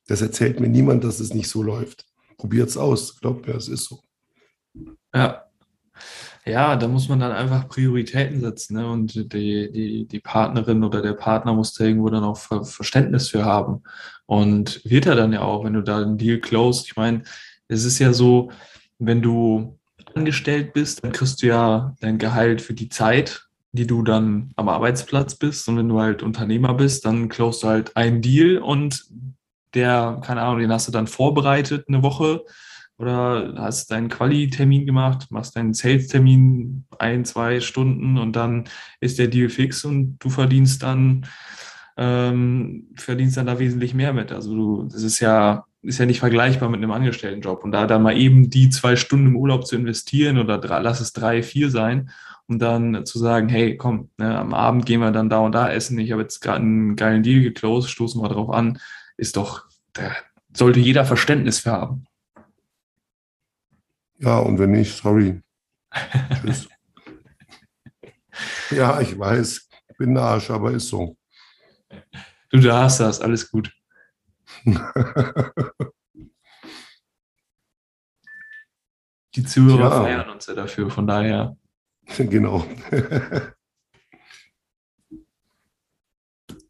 Das 0.07 0.21
erzählt 0.21 0.59
mir 0.59 0.69
niemand, 0.69 1.03
dass 1.03 1.19
es 1.19 1.33
nicht 1.33 1.49
so 1.49 1.63
läuft 1.63 2.05
probiert 2.39 2.69
es 2.69 2.77
aus. 2.77 3.19
Glaubt 3.19 3.45
mir, 3.45 3.55
es 3.55 3.67
ist 3.67 3.85
so. 3.85 4.01
Ja. 5.13 5.45
Ja, 6.45 6.75
da 6.75 6.87
muss 6.87 7.09
man 7.09 7.19
dann 7.19 7.31
einfach 7.31 7.67
Prioritäten 7.67 8.39
setzen. 8.39 8.77
Ne? 8.77 8.87
Und 8.87 9.33
die, 9.33 9.71
die, 9.71 10.05
die 10.05 10.19
Partnerin 10.19 10.83
oder 10.83 11.01
der 11.01 11.13
Partner 11.13 11.53
muss 11.53 11.73
da 11.73 11.83
irgendwo 11.83 12.09
dann 12.09 12.23
auch 12.23 12.37
Verständnis 12.37 13.29
für 13.29 13.45
haben. 13.45 13.83
Und 14.25 14.81
wird 14.85 15.05
er 15.05 15.15
dann 15.15 15.33
ja 15.33 15.41
auch, 15.41 15.63
wenn 15.63 15.73
du 15.73 15.81
da 15.81 16.01
einen 16.01 16.17
Deal 16.17 16.39
closed. 16.39 16.87
Ich 16.87 16.95
meine, 16.95 17.23
es 17.67 17.83
ist 17.83 17.99
ja 17.99 18.13
so, 18.13 18.51
wenn 18.97 19.21
du 19.21 19.77
angestellt 20.15 20.73
bist, 20.73 21.03
dann 21.03 21.11
kriegst 21.11 21.41
du 21.41 21.47
ja 21.47 21.95
dein 21.99 22.17
Gehalt 22.17 22.61
für 22.61 22.73
die 22.73 22.89
Zeit, 22.89 23.47
die 23.71 23.85
du 23.85 24.01
dann 24.03 24.51
am 24.55 24.69
Arbeitsplatz 24.69 25.35
bist. 25.35 25.67
Und 25.67 25.77
wenn 25.77 25.89
du 25.89 25.99
halt 25.99 26.23
Unternehmer 26.23 26.73
bist, 26.73 27.05
dann 27.05 27.29
closed 27.29 27.63
du 27.63 27.67
halt 27.67 27.95
einen 27.95 28.21
Deal 28.21 28.57
und 28.57 29.05
der, 29.75 30.19
keine 30.25 30.41
Ahnung, 30.41 30.59
den 30.59 30.71
hast 30.71 30.87
du 30.87 30.91
dann 30.91 31.07
vorbereitet 31.07 31.85
eine 31.87 32.01
Woche 32.01 32.43
oder 32.99 33.55
hast 33.57 33.91
deinen 33.91 34.09
Quali-Termin 34.09 34.85
gemacht, 34.85 35.27
machst 35.31 35.55
deinen 35.55 35.73
Sales-Termin 35.73 36.85
ein, 36.99 37.25
zwei 37.25 37.59
Stunden 37.59 38.17
und 38.17 38.35
dann 38.35 38.65
ist 38.99 39.19
der 39.19 39.27
Deal 39.27 39.49
fix 39.49 39.85
und 39.85 40.17
du 40.19 40.29
verdienst 40.29 40.83
dann, 40.83 41.25
ähm, 41.97 42.89
verdienst 42.95 43.37
dann 43.37 43.47
da 43.47 43.57
wesentlich 43.57 43.93
mehr 43.93 44.13
mit. 44.13 44.31
Also 44.31 44.53
du, 44.53 44.83
das 44.83 45.03
ist 45.03 45.19
ja, 45.19 45.65
ist 45.81 45.99
ja 45.99 46.05
nicht 46.05 46.19
vergleichbar 46.19 46.69
mit 46.69 46.79
einem 46.79 46.91
Angestelltenjob. 46.91 47.63
Und 47.63 47.71
da 47.71 47.87
dann 47.87 48.03
mal 48.03 48.17
eben 48.17 48.49
die 48.49 48.69
zwei 48.69 48.95
Stunden 48.95 49.27
im 49.27 49.35
Urlaub 49.37 49.65
zu 49.65 49.75
investieren 49.75 50.37
oder 50.37 50.57
drei, 50.57 50.79
lass 50.79 50.99
es 50.99 51.13
drei, 51.13 51.41
vier 51.41 51.69
sein, 51.71 52.09
um 52.47 52.59
dann 52.59 53.05
zu 53.05 53.17
sagen, 53.17 53.47
hey, 53.47 53.77
komm, 53.77 54.09
ne, 54.17 54.37
am 54.37 54.53
Abend 54.53 54.85
gehen 54.85 54.99
wir 54.99 55.11
dann 55.11 55.29
da 55.29 55.39
und 55.39 55.53
da 55.53 55.71
essen. 55.71 55.99
Ich 55.99 56.11
habe 56.11 56.23
jetzt 56.23 56.41
gerade 56.41 56.61
einen 56.61 56.95
geilen 56.95 57.23
Deal 57.23 57.41
geclosed, 57.41 57.89
stoßen 57.89 58.21
wir 58.21 58.29
drauf 58.29 58.49
an 58.49 58.79
ist 59.19 59.35
doch, 59.35 59.65
da 59.93 60.11
sollte 60.53 60.79
jeder 60.79 61.05
Verständnis 61.05 61.59
für 61.59 61.71
haben. 61.71 62.05
Ja, 64.19 64.39
und 64.39 64.59
wenn 64.59 64.71
nicht, 64.71 64.97
sorry. 64.97 65.41
Tschüss. 66.41 66.67
ja, 68.71 68.99
ich 68.99 69.17
weiß, 69.17 69.69
ich 69.89 69.97
bin 69.97 70.11
ein 70.11 70.17
Arsch, 70.17 70.49
aber 70.49 70.71
ist 70.71 70.89
so. 70.89 71.17
Du 72.49 72.59
darfst 72.59 72.99
das, 72.99 73.21
alles 73.21 73.49
gut. 73.49 73.73
Die 79.35 79.43
Zuhörer 79.45 79.79
ja. 79.79 80.01
feiern 80.03 80.29
uns 80.29 80.47
ja 80.47 80.53
dafür, 80.53 80.89
von 80.89 81.07
daher. 81.07 81.55
Genau. 82.17 82.65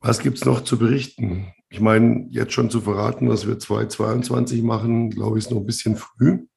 Was 0.01 0.19
gibt 0.19 0.37
es 0.37 0.43
noch 0.43 0.65
zu 0.65 0.77
berichten? 0.77 1.53
Ich 1.69 1.79
meine, 1.79 2.27
jetzt 2.29 2.51
schon 2.51 2.69
zu 2.69 2.81
verraten, 2.81 3.29
was 3.29 3.47
wir 3.47 3.57
2022 3.57 4.61
machen, 4.63 5.09
glaube 5.11 5.37
ich, 5.37 5.45
ist 5.45 5.51
noch 5.51 5.59
ein 5.59 5.65
bisschen 5.65 5.95
früh. 5.95 6.48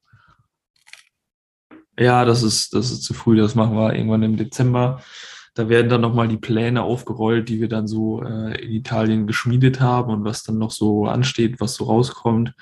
Ja, 1.97 2.25
das 2.25 2.43
ist, 2.43 2.73
das 2.73 2.91
ist 2.91 3.03
zu 3.03 3.13
früh. 3.13 3.37
Das 3.37 3.55
machen 3.55 3.75
wir 3.75 3.93
irgendwann 3.93 4.23
im 4.23 4.37
Dezember. 4.37 5.01
Da 5.53 5.69
werden 5.69 5.89
dann 5.89 6.01
nochmal 6.01 6.27
die 6.27 6.37
Pläne 6.37 6.81
aufgerollt, 6.81 7.49
die 7.49 7.61
wir 7.61 7.69
dann 7.69 7.87
so 7.87 8.23
äh, 8.23 8.59
in 8.63 8.71
Italien 8.71 9.27
geschmiedet 9.27 9.79
haben 9.79 10.11
und 10.11 10.23
was 10.23 10.43
dann 10.43 10.57
noch 10.57 10.71
so 10.71 11.05
ansteht, 11.05 11.59
was 11.59 11.75
so 11.75 11.85
rauskommt 11.85 12.55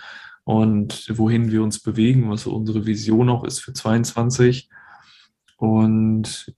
und 0.44 1.06
wohin 1.18 1.52
wir 1.52 1.64
uns 1.64 1.80
bewegen, 1.80 2.30
was 2.30 2.44
so 2.44 2.54
unsere 2.54 2.86
Vision 2.86 3.30
auch 3.30 3.46
ist 3.46 3.60
für 3.60 3.72
22. 3.72 4.70
Und 5.58 6.54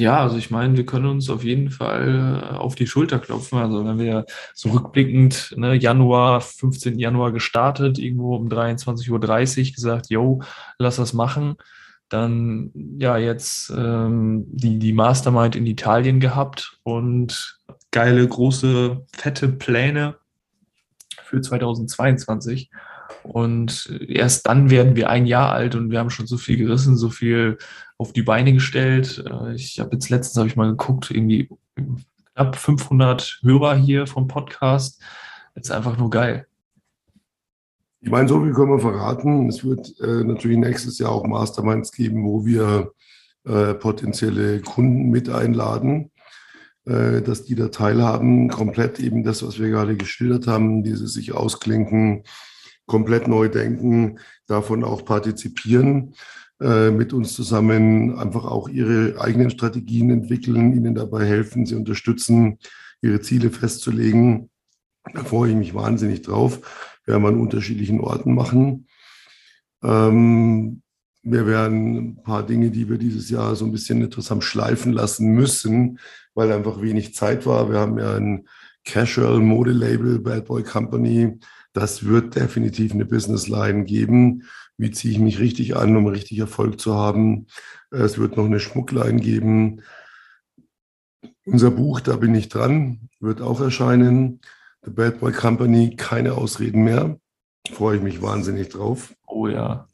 ja, 0.00 0.20
also 0.20 0.36
ich 0.36 0.50
meine, 0.50 0.76
wir 0.76 0.86
können 0.86 1.06
uns 1.06 1.30
auf 1.30 1.44
jeden 1.44 1.70
Fall 1.70 2.42
äh, 2.42 2.56
auf 2.56 2.74
die 2.74 2.86
Schulter 2.86 3.18
klopfen. 3.18 3.58
Also 3.58 3.84
wenn 3.84 3.98
wir 3.98 4.26
so 4.54 4.70
rückblickend, 4.70 5.54
ne, 5.56 5.74
Januar, 5.74 6.40
15. 6.40 6.98
Januar 6.98 7.32
gestartet, 7.32 7.98
irgendwo 7.98 8.36
um 8.36 8.48
23.30 8.48 9.10
Uhr 9.10 9.74
gesagt, 9.74 10.10
yo, 10.10 10.42
lass 10.78 10.96
das 10.96 11.12
machen. 11.12 11.56
Dann 12.08 12.72
ja 12.98 13.16
jetzt 13.18 13.70
ähm, 13.76 14.44
die, 14.48 14.78
die 14.78 14.92
Mastermind 14.92 15.54
in 15.54 15.66
Italien 15.66 16.18
gehabt 16.18 16.78
und 16.82 17.60
geile, 17.92 18.26
große, 18.26 19.06
fette 19.16 19.48
Pläne 19.48 20.16
für 21.22 21.40
2022. 21.40 22.70
Und 23.22 23.90
erst 24.08 24.46
dann 24.46 24.70
werden 24.70 24.96
wir 24.96 25.10
ein 25.10 25.26
Jahr 25.26 25.52
alt 25.52 25.74
und 25.74 25.90
wir 25.90 25.98
haben 25.98 26.10
schon 26.10 26.26
so 26.26 26.36
viel 26.36 26.56
gerissen, 26.56 26.96
so 26.96 27.10
viel 27.10 27.58
auf 27.98 28.12
die 28.12 28.22
Beine 28.22 28.52
gestellt. 28.52 29.24
Äh, 29.28 29.54
ich 29.54 29.80
habe 29.80 29.90
jetzt 29.92 30.10
letztens, 30.10 30.38
habe 30.38 30.48
ich 30.48 30.56
mal 30.56 30.70
geguckt, 30.70 31.10
irgendwie 31.10 31.48
knapp 32.34 32.56
500 32.56 33.40
Hörer 33.42 33.76
hier 33.76 34.06
vom 34.06 34.26
Podcast. 34.26 35.02
Das 35.54 35.66
ist 35.66 35.70
einfach 35.70 35.98
nur 35.98 36.10
geil. 36.10 36.46
Ich 38.02 38.10
meine, 38.10 38.28
so 38.28 38.42
viel 38.42 38.54
können 38.54 38.70
wir 38.70 38.78
verraten. 38.78 39.48
Es 39.48 39.62
wird 39.62 39.94
äh, 40.00 40.24
natürlich 40.24 40.56
nächstes 40.56 40.98
Jahr 40.98 41.12
auch 41.12 41.26
Masterminds 41.26 41.92
geben, 41.92 42.24
wo 42.24 42.46
wir 42.46 42.92
äh, 43.44 43.74
potenzielle 43.74 44.60
Kunden 44.60 45.10
mit 45.10 45.28
einladen, 45.28 46.10
äh, 46.86 47.20
dass 47.20 47.44
die 47.44 47.54
da 47.54 47.68
teilhaben. 47.68 48.48
Komplett 48.48 49.00
eben 49.00 49.22
das, 49.22 49.46
was 49.46 49.58
wir 49.58 49.68
gerade 49.68 49.96
geschildert 49.96 50.46
haben, 50.46 50.82
dieses 50.82 51.12
sich 51.12 51.32
ausklinken, 51.34 52.24
komplett 52.90 53.28
neu 53.28 53.48
denken, 53.48 54.18
davon 54.48 54.82
auch 54.82 55.04
partizipieren, 55.04 56.14
äh, 56.60 56.90
mit 56.90 57.12
uns 57.12 57.34
zusammen 57.34 58.18
einfach 58.18 58.44
auch 58.44 58.68
ihre 58.68 59.20
eigenen 59.20 59.50
Strategien 59.50 60.10
entwickeln, 60.10 60.74
ihnen 60.74 60.96
dabei 60.96 61.24
helfen, 61.24 61.66
sie 61.66 61.76
unterstützen, 61.76 62.58
ihre 63.00 63.20
Ziele 63.20 63.50
festzulegen. 63.50 64.50
Da 65.14 65.22
freue 65.22 65.50
ich 65.50 65.56
mich 65.56 65.72
wahnsinnig 65.72 66.22
drauf. 66.22 66.98
Werden 67.06 67.22
wir 67.22 67.28
an 67.28 67.40
unterschiedlichen 67.40 68.00
Orten 68.00 68.34
machen. 68.34 68.88
Ähm, 69.84 70.82
wir 71.22 71.46
werden 71.46 71.96
ein 71.96 72.22
paar 72.24 72.44
Dinge, 72.44 72.72
die 72.72 72.88
wir 72.88 72.98
dieses 72.98 73.30
Jahr 73.30 73.54
so 73.54 73.66
ein 73.66 73.72
bisschen 73.72 74.00
haben 74.00 74.42
schleifen 74.42 74.92
lassen 74.92 75.28
müssen, 75.32 76.00
weil 76.34 76.50
einfach 76.50 76.82
wenig 76.82 77.14
Zeit 77.14 77.46
war. 77.46 77.70
Wir 77.70 77.78
haben 77.78 77.98
ja 77.98 78.16
ein 78.16 78.48
Casual 78.84 79.38
Modelabel 79.38 80.18
Bad 80.18 80.46
Boy 80.46 80.64
Company 80.64 81.38
das 81.72 82.04
wird 82.04 82.36
definitiv 82.36 82.92
eine 82.92 83.04
Businessline 83.04 83.84
geben. 83.84 84.44
Wie 84.76 84.90
ziehe 84.90 85.12
ich 85.12 85.20
mich 85.20 85.38
richtig 85.38 85.76
an, 85.76 85.96
um 85.96 86.06
richtig 86.06 86.38
Erfolg 86.38 86.80
zu 86.80 86.94
haben? 86.94 87.46
Es 87.90 88.18
wird 88.18 88.36
noch 88.36 88.46
eine 88.46 88.60
Schmuckline 88.60 89.20
geben. 89.20 89.82
Unser 91.44 91.70
Buch, 91.70 92.00
da 92.00 92.16
bin 92.16 92.34
ich 92.34 92.48
dran, 92.48 93.08
wird 93.20 93.40
auch 93.40 93.60
erscheinen. 93.60 94.40
The 94.82 94.90
Bad 94.90 95.20
Boy 95.20 95.32
Company, 95.32 95.94
keine 95.96 96.34
Ausreden 96.34 96.82
mehr. 96.84 97.18
Freue 97.72 97.96
ich 97.96 98.02
mich 98.02 98.22
wahnsinnig 98.22 98.68
drauf. 98.68 99.14
Oh 99.26 99.46
ja. 99.46 99.86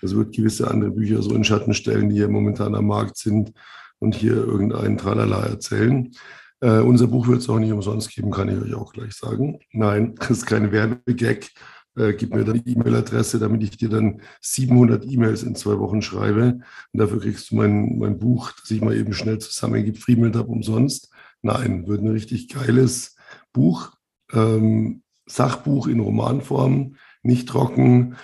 Das 0.00 0.16
wird 0.16 0.34
gewisse 0.34 0.70
andere 0.70 0.90
Bücher 0.90 1.22
so 1.22 1.34
in 1.34 1.44
Schatten 1.44 1.74
stellen, 1.74 2.08
die 2.08 2.16
hier 2.16 2.28
momentan 2.28 2.74
am 2.74 2.86
Markt 2.86 3.18
sind 3.18 3.52
und 3.98 4.14
hier 4.14 4.34
irgendeinen 4.34 4.96
Tralala 4.96 5.44
erzählen. 5.44 6.10
Äh, 6.60 6.80
unser 6.80 7.06
Buch 7.06 7.26
wird 7.26 7.40
es 7.40 7.48
auch 7.48 7.58
nicht 7.58 7.72
umsonst 7.72 8.14
geben, 8.14 8.30
kann 8.30 8.48
ich 8.48 8.60
euch 8.62 8.74
auch 8.74 8.92
gleich 8.92 9.14
sagen. 9.14 9.58
Nein, 9.72 10.14
das 10.18 10.30
ist 10.30 10.46
kein 10.46 10.72
Werbegag. 10.72 11.50
Äh, 11.96 12.12
gib 12.14 12.34
mir 12.34 12.44
die 12.44 12.72
E-Mail-Adresse, 12.72 13.38
damit 13.38 13.62
ich 13.62 13.76
dir 13.76 13.88
dann 13.88 14.20
700 14.40 15.04
E-Mails 15.06 15.42
in 15.42 15.56
zwei 15.56 15.78
Wochen 15.78 16.02
schreibe. 16.02 16.60
Und 16.92 17.00
dafür 17.00 17.20
kriegst 17.20 17.50
du 17.50 17.56
mein, 17.56 17.98
mein 17.98 18.18
Buch, 18.18 18.52
das 18.60 18.70
ich 18.70 18.80
mal 18.80 18.96
eben 18.96 19.12
schnell 19.12 19.38
zusammengebe, 19.38 19.98
Friemelt 19.98 20.36
habe 20.36 20.48
umsonst. 20.48 21.10
Nein, 21.42 21.86
wird 21.88 22.02
ein 22.02 22.08
richtig 22.08 22.48
geiles 22.48 23.16
Buch. 23.52 23.92
Ähm, 24.32 25.02
Sachbuch 25.26 25.86
in 25.86 26.00
Romanform, 26.00 26.96
nicht 27.22 27.48
trocken, 27.48 28.16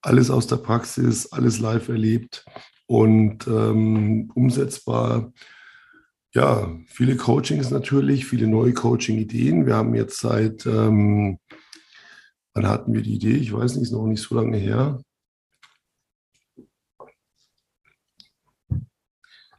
alles 0.00 0.30
aus 0.30 0.46
der 0.46 0.56
Praxis, 0.56 1.32
alles 1.32 1.60
live 1.60 1.88
erlebt 1.88 2.44
und 2.86 3.46
ähm, 3.46 4.30
umsetzbar 4.34 5.32
ja, 6.34 6.66
viele 6.86 7.16
Coachings 7.16 7.70
natürlich, 7.70 8.26
viele 8.26 8.46
neue 8.46 8.72
Coaching-Ideen. 8.72 9.66
Wir 9.66 9.76
haben 9.76 9.94
jetzt 9.94 10.18
seit, 10.18 10.64
ähm, 10.66 11.38
wann 12.54 12.66
hatten 12.66 12.94
wir 12.94 13.02
die 13.02 13.14
Idee? 13.14 13.36
Ich 13.36 13.52
weiß 13.52 13.74
nicht, 13.74 13.84
ist 13.84 13.92
noch 13.92 14.06
nicht 14.06 14.22
so 14.22 14.34
lange 14.34 14.56
her. 14.56 15.00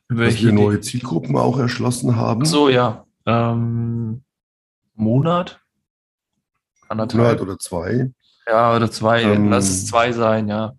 Welche 0.10 0.36
dass 0.36 0.46
wir 0.46 0.52
neue 0.52 0.82
Zielgruppen 0.82 1.38
auch 1.38 1.60
erschlossen 1.60 2.16
haben. 2.16 2.46
So, 2.46 2.70
ja. 2.70 3.06
Ähm, 3.26 4.24
Monat? 4.96 5.62
Anderthalb. 6.88 7.24
Monat 7.24 7.42
oder 7.42 7.60
zwei. 7.60 8.12
Ja, 8.48 8.76
oder 8.76 8.92
zwei. 8.92 9.22
Ähm, 9.24 9.50
Lass 9.50 9.70
es 9.70 9.88
zwei 9.88 10.12
sein, 10.12 10.48
ja. 10.48 10.74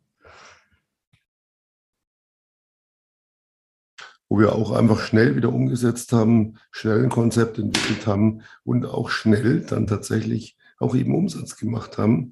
Wo 4.35 4.41
wir 4.41 4.53
auch 4.53 4.73
einfach 4.73 4.99
schnell 4.99 5.37
wieder 5.37 5.53
umgesetzt 5.53 6.13
haben, 6.13 6.55
schnell 6.73 7.05
ein 7.05 7.09
Konzept 7.09 7.57
entwickelt 7.57 8.09
haben 8.09 8.41
und 8.65 8.85
auch 8.85 9.09
schnell 9.09 9.61
dann 9.61 9.87
tatsächlich 9.87 10.57
auch 10.81 10.97
eben 10.97 11.15
Umsatz 11.15 11.57
gemacht 11.57 11.99
haben, 11.99 12.31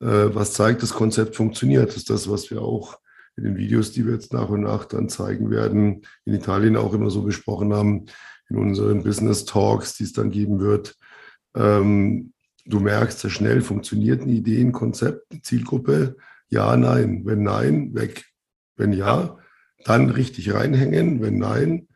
äh, 0.00 0.06
was 0.32 0.54
zeigt, 0.54 0.82
das 0.82 0.94
Konzept 0.94 1.36
funktioniert. 1.36 1.88
Das 1.88 1.96
ist 1.96 2.08
das, 2.08 2.30
was 2.30 2.50
wir 2.50 2.62
auch 2.62 2.98
in 3.36 3.44
den 3.44 3.56
Videos, 3.58 3.92
die 3.92 4.06
wir 4.06 4.14
jetzt 4.14 4.32
nach 4.32 4.48
und 4.48 4.62
nach 4.62 4.86
dann 4.86 5.10
zeigen 5.10 5.50
werden, 5.50 6.06
in 6.24 6.32
Italien 6.32 6.74
auch 6.74 6.94
immer 6.94 7.10
so 7.10 7.20
besprochen 7.20 7.74
haben, 7.74 8.06
in 8.48 8.56
unseren 8.56 9.02
Business 9.02 9.44
Talks, 9.44 9.94
die 9.98 10.04
es 10.04 10.14
dann 10.14 10.30
geben 10.30 10.58
wird. 10.58 10.96
Ähm, 11.54 12.32
du 12.64 12.80
merkst, 12.80 13.18
sehr 13.18 13.30
schnell 13.30 13.60
funktioniert 13.60 14.22
eine 14.22 14.32
Idee, 14.32 14.62
ein 14.62 14.72
Konzept, 14.72 15.30
eine 15.30 15.42
Zielgruppe. 15.42 16.16
Ja, 16.48 16.78
nein. 16.78 17.26
Wenn 17.26 17.42
nein, 17.42 17.94
weg. 17.94 18.24
Wenn 18.74 18.94
ja, 18.94 19.36
dann 19.84 20.10
richtig 20.10 20.52
reinhängen. 20.54 21.20
Wenn 21.20 21.38
nein, 21.38 21.88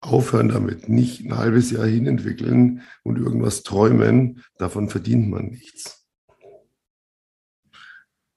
aufhören 0.00 0.48
damit. 0.48 0.88
Nicht 0.88 1.24
ein 1.24 1.36
halbes 1.36 1.70
Jahr 1.70 1.86
hinentwickeln 1.86 2.82
und 3.02 3.18
irgendwas 3.18 3.62
träumen. 3.62 4.42
Davon 4.58 4.88
verdient 4.88 5.28
man 5.28 5.46
nichts. 5.46 6.06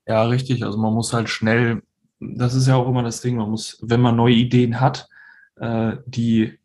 Ja, 0.07 0.23
richtig. 0.23 0.63
Also 0.63 0.77
man 0.79 0.93
muss 0.93 1.13
halt 1.13 1.29
schnell, 1.29 1.83
das 2.19 2.55
ist 2.55 2.67
ja 2.67 2.75
auch 2.75 2.87
immer 2.87 3.03
das 3.03 3.21
Ding, 3.21 3.35
man 3.35 3.49
muss, 3.49 3.77
wenn 3.81 4.01
man 4.01 4.15
neue 4.15 4.33
Ideen 4.33 4.79
hat, 4.79 5.07
äh, 5.57 5.97
die 6.05 6.57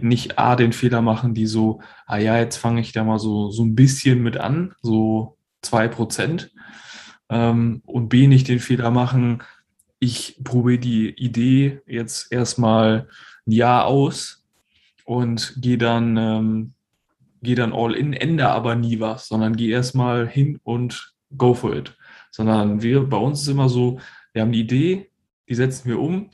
nicht 0.00 0.38
A, 0.38 0.56
den 0.56 0.72
Fehler 0.72 1.02
machen, 1.02 1.34
die 1.34 1.46
so, 1.46 1.82
ah 2.06 2.16
ja, 2.16 2.38
jetzt 2.38 2.56
fange 2.56 2.80
ich 2.80 2.92
da 2.92 3.04
mal 3.04 3.18
so, 3.18 3.50
so 3.50 3.62
ein 3.62 3.74
bisschen 3.74 4.22
mit 4.22 4.38
an, 4.38 4.74
so 4.80 5.36
zwei 5.60 5.86
Prozent. 5.88 6.50
Ähm, 7.28 7.82
und 7.84 8.08
B, 8.08 8.26
nicht 8.26 8.48
den 8.48 8.58
Fehler 8.58 8.90
machen, 8.90 9.42
ich 10.00 10.40
probiere 10.42 10.78
die 10.78 11.10
Idee 11.10 11.80
jetzt 11.86 12.32
erstmal 12.32 13.08
ein 13.46 13.52
Jahr 13.52 13.86
aus 13.86 14.42
und 15.04 15.56
gehe 15.60 15.78
dann, 15.78 16.16
ähm, 16.16 16.72
gehe 17.42 17.54
dann 17.54 17.72
all 17.72 17.94
in, 17.94 18.14
ändere 18.14 18.50
aber 18.50 18.74
nie 18.74 18.98
was, 18.98 19.28
sondern 19.28 19.56
gehe 19.56 19.70
erstmal 19.70 20.26
hin 20.26 20.58
und 20.64 21.14
go 21.36 21.54
for 21.54 21.76
it. 21.76 21.96
Sondern 22.30 22.82
wir, 22.82 23.04
bei 23.04 23.18
uns 23.18 23.42
ist 23.42 23.48
immer 23.48 23.68
so, 23.68 24.00
wir 24.32 24.42
haben 24.42 24.52
die 24.52 24.60
Idee, 24.60 25.10
die 25.48 25.54
setzen 25.54 25.88
wir 25.88 26.00
um 26.00 26.30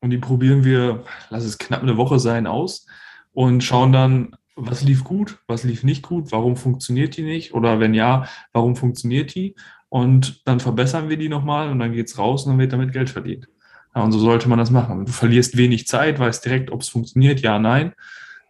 und 0.00 0.10
die 0.10 0.18
probieren 0.18 0.64
wir, 0.64 1.04
lass 1.30 1.44
es 1.44 1.58
knapp 1.58 1.82
eine 1.82 1.96
Woche 1.96 2.18
sein, 2.18 2.46
aus 2.46 2.86
und 3.32 3.64
schauen 3.64 3.92
dann, 3.92 4.36
was 4.56 4.82
lief 4.82 5.04
gut, 5.04 5.38
was 5.46 5.64
lief 5.64 5.84
nicht 5.84 6.02
gut, 6.02 6.32
warum 6.32 6.56
funktioniert 6.56 7.16
die 7.16 7.22
nicht 7.22 7.54
oder 7.54 7.80
wenn 7.80 7.94
ja, 7.94 8.26
warum 8.52 8.74
funktioniert 8.74 9.34
die 9.34 9.54
und 9.96 10.46
dann 10.46 10.60
verbessern 10.60 11.08
wir 11.08 11.16
die 11.16 11.30
nochmal 11.30 11.70
und 11.70 11.78
dann 11.78 11.94
geht 11.94 12.08
es 12.08 12.18
raus 12.18 12.44
und 12.44 12.52
dann 12.52 12.58
wird 12.58 12.74
damit 12.74 12.92
Geld 12.92 13.08
verdient. 13.08 13.48
Ja, 13.94 14.02
und 14.02 14.12
so 14.12 14.18
sollte 14.18 14.46
man 14.46 14.58
das 14.58 14.70
machen. 14.70 15.06
Du 15.06 15.12
verlierst 15.12 15.56
wenig 15.56 15.86
Zeit, 15.86 16.18
weißt 16.18 16.44
direkt, 16.44 16.70
ob 16.70 16.82
es 16.82 16.90
funktioniert, 16.90 17.40
ja, 17.40 17.58
nein. 17.58 17.94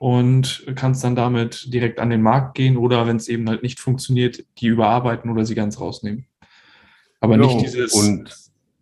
Und 0.00 0.66
kannst 0.74 1.04
dann 1.04 1.14
damit 1.14 1.72
direkt 1.72 2.00
an 2.00 2.10
den 2.10 2.20
Markt 2.20 2.56
gehen 2.56 2.76
oder 2.76 3.06
wenn 3.06 3.14
es 3.14 3.28
eben 3.28 3.48
halt 3.48 3.62
nicht 3.62 3.78
funktioniert, 3.78 4.44
die 4.58 4.66
überarbeiten 4.66 5.30
oder 5.30 5.44
sie 5.44 5.54
ganz 5.54 5.78
rausnehmen. 5.78 6.26
Aber 7.20 7.36
genau. 7.36 7.46
nicht 7.46 7.64
dieses. 7.64 7.92
Und, 7.92 8.34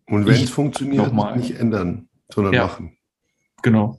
und 0.06 0.24
wenn 0.24 0.42
es 0.42 0.48
funktioniert, 0.48 1.12
nicht 1.36 1.60
ändern, 1.60 2.08
sondern 2.32 2.54
ja. 2.54 2.62
machen. 2.64 2.96
Genau. 3.60 3.98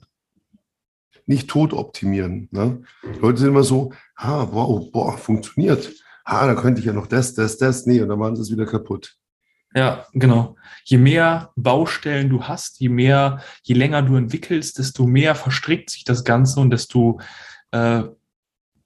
Nicht 1.24 1.48
tot 1.48 1.72
optimieren. 1.72 2.48
Ne? 2.50 2.82
Leute 3.20 3.38
sind 3.38 3.50
immer 3.50 3.62
so, 3.62 3.92
ah, 4.16 4.48
wow, 4.50 4.90
boah, 4.90 5.16
funktioniert 5.16 5.92
ah, 6.26 6.46
da 6.46 6.54
könnte 6.54 6.80
ich 6.80 6.86
ja 6.86 6.92
noch 6.92 7.06
das, 7.06 7.34
das, 7.34 7.56
das, 7.56 7.86
nee, 7.86 8.02
und 8.02 8.08
dann 8.08 8.18
machen 8.18 8.36
sie 8.36 8.42
es 8.42 8.50
wieder 8.50 8.66
kaputt. 8.66 9.16
Ja, 9.74 10.06
genau. 10.12 10.56
Je 10.84 10.98
mehr 10.98 11.52
Baustellen 11.56 12.28
du 12.28 12.44
hast, 12.44 12.80
je 12.80 12.88
mehr, 12.88 13.40
je 13.62 13.74
länger 13.74 14.02
du 14.02 14.16
entwickelst, 14.16 14.78
desto 14.78 15.06
mehr 15.06 15.34
verstrickt 15.34 15.90
sich 15.90 16.04
das 16.04 16.24
Ganze 16.24 16.60
und 16.60 16.70
desto 16.70 17.20
äh, 17.70 18.02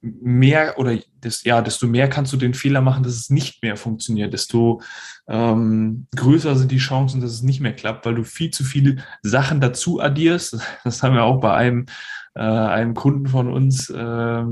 mehr 0.02 0.78
oder 0.78 0.98
das, 1.20 1.44
ja, 1.44 1.60
desto 1.60 1.86
mehr 1.86 2.08
kannst 2.08 2.32
du 2.32 2.36
den 2.36 2.54
Fehler 2.54 2.80
machen, 2.80 3.02
dass 3.02 3.14
es 3.14 3.30
nicht 3.30 3.62
mehr 3.62 3.76
funktioniert, 3.76 4.32
desto 4.32 4.80
ähm, 5.28 6.06
größer 6.16 6.56
sind 6.56 6.72
die 6.72 6.78
Chancen, 6.78 7.20
dass 7.20 7.32
es 7.32 7.42
nicht 7.42 7.60
mehr 7.60 7.74
klappt, 7.74 8.06
weil 8.06 8.14
du 8.14 8.24
viel 8.24 8.50
zu 8.50 8.64
viele 8.64 8.96
Sachen 9.22 9.60
dazu 9.60 10.00
addierst. 10.00 10.58
Das 10.84 11.02
haben 11.02 11.14
wir 11.14 11.24
auch 11.24 11.40
bei 11.40 11.54
einem, 11.54 11.86
äh, 12.34 12.40
einem 12.40 12.94
Kunden 12.94 13.26
von 13.26 13.52
uns 13.52 13.90
äh, 13.90 14.44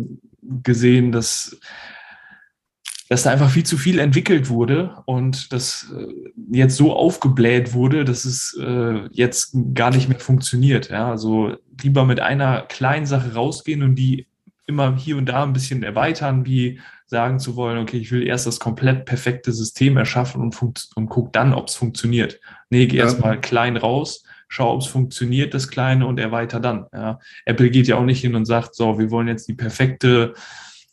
gesehen, 0.63 1.13
dass 1.13 1.59
dass 3.09 3.23
da 3.23 3.31
einfach 3.31 3.51
viel 3.51 3.65
zu 3.65 3.79
viel 3.79 3.99
entwickelt 3.99 4.51
wurde 4.51 5.03
und 5.07 5.53
das 5.53 5.93
äh, 5.97 6.31
jetzt 6.51 6.77
so 6.77 6.95
aufgebläht 6.95 7.73
wurde, 7.73 8.05
dass 8.05 8.25
es 8.25 8.59
äh, 8.61 9.07
jetzt 9.11 9.57
gar 9.75 9.91
nicht 9.91 10.09
mehr 10.09 10.21
funktioniert. 10.21 10.91
Ja? 10.91 11.11
Also 11.11 11.57
lieber 11.83 12.05
mit 12.05 12.21
einer 12.21 12.63
kleinen 12.63 13.07
Sache 13.07 13.35
rausgehen 13.35 13.83
und 13.83 13.95
die 13.95 14.27
immer 14.67 14.97
hier 14.97 15.17
und 15.17 15.27
da 15.27 15.43
ein 15.43 15.55
bisschen 15.55 15.83
erweitern, 15.83 16.45
wie 16.45 16.81
sagen 17.07 17.39
zu 17.39 17.57
wollen, 17.57 17.79
okay, 17.79 17.97
ich 17.97 18.13
will 18.13 18.27
erst 18.27 18.47
das 18.47 18.61
komplett 18.61 19.07
perfekte 19.07 19.51
System 19.53 19.97
erschaffen 19.97 20.43
und, 20.43 20.91
und 20.95 21.09
guck 21.09 21.33
dann, 21.33 21.55
ob 21.55 21.69
es 21.69 21.75
funktioniert. 21.75 22.39
Nee, 22.69 22.87
geh 22.87 22.99
ja. 22.99 23.05
erstmal 23.05 23.41
klein 23.41 23.79
raus, 23.79 24.25
schau, 24.47 24.75
ob 24.75 24.83
es 24.83 24.87
funktioniert, 24.87 25.55
das 25.55 25.69
Kleine, 25.69 26.07
und 26.07 26.21
erweiter 26.21 26.61
dann. 26.61 26.85
Ja. 26.93 27.19
Apple 27.47 27.71
geht 27.71 27.87
ja 27.87 27.97
auch 27.97 28.05
nicht 28.05 28.21
hin 28.21 28.35
und 28.35 28.45
sagt, 28.45 28.75
so, 28.75 28.99
wir 28.99 29.11
wollen 29.11 29.29
jetzt 29.29 29.49
die 29.49 29.55
perfekte, 29.55 30.35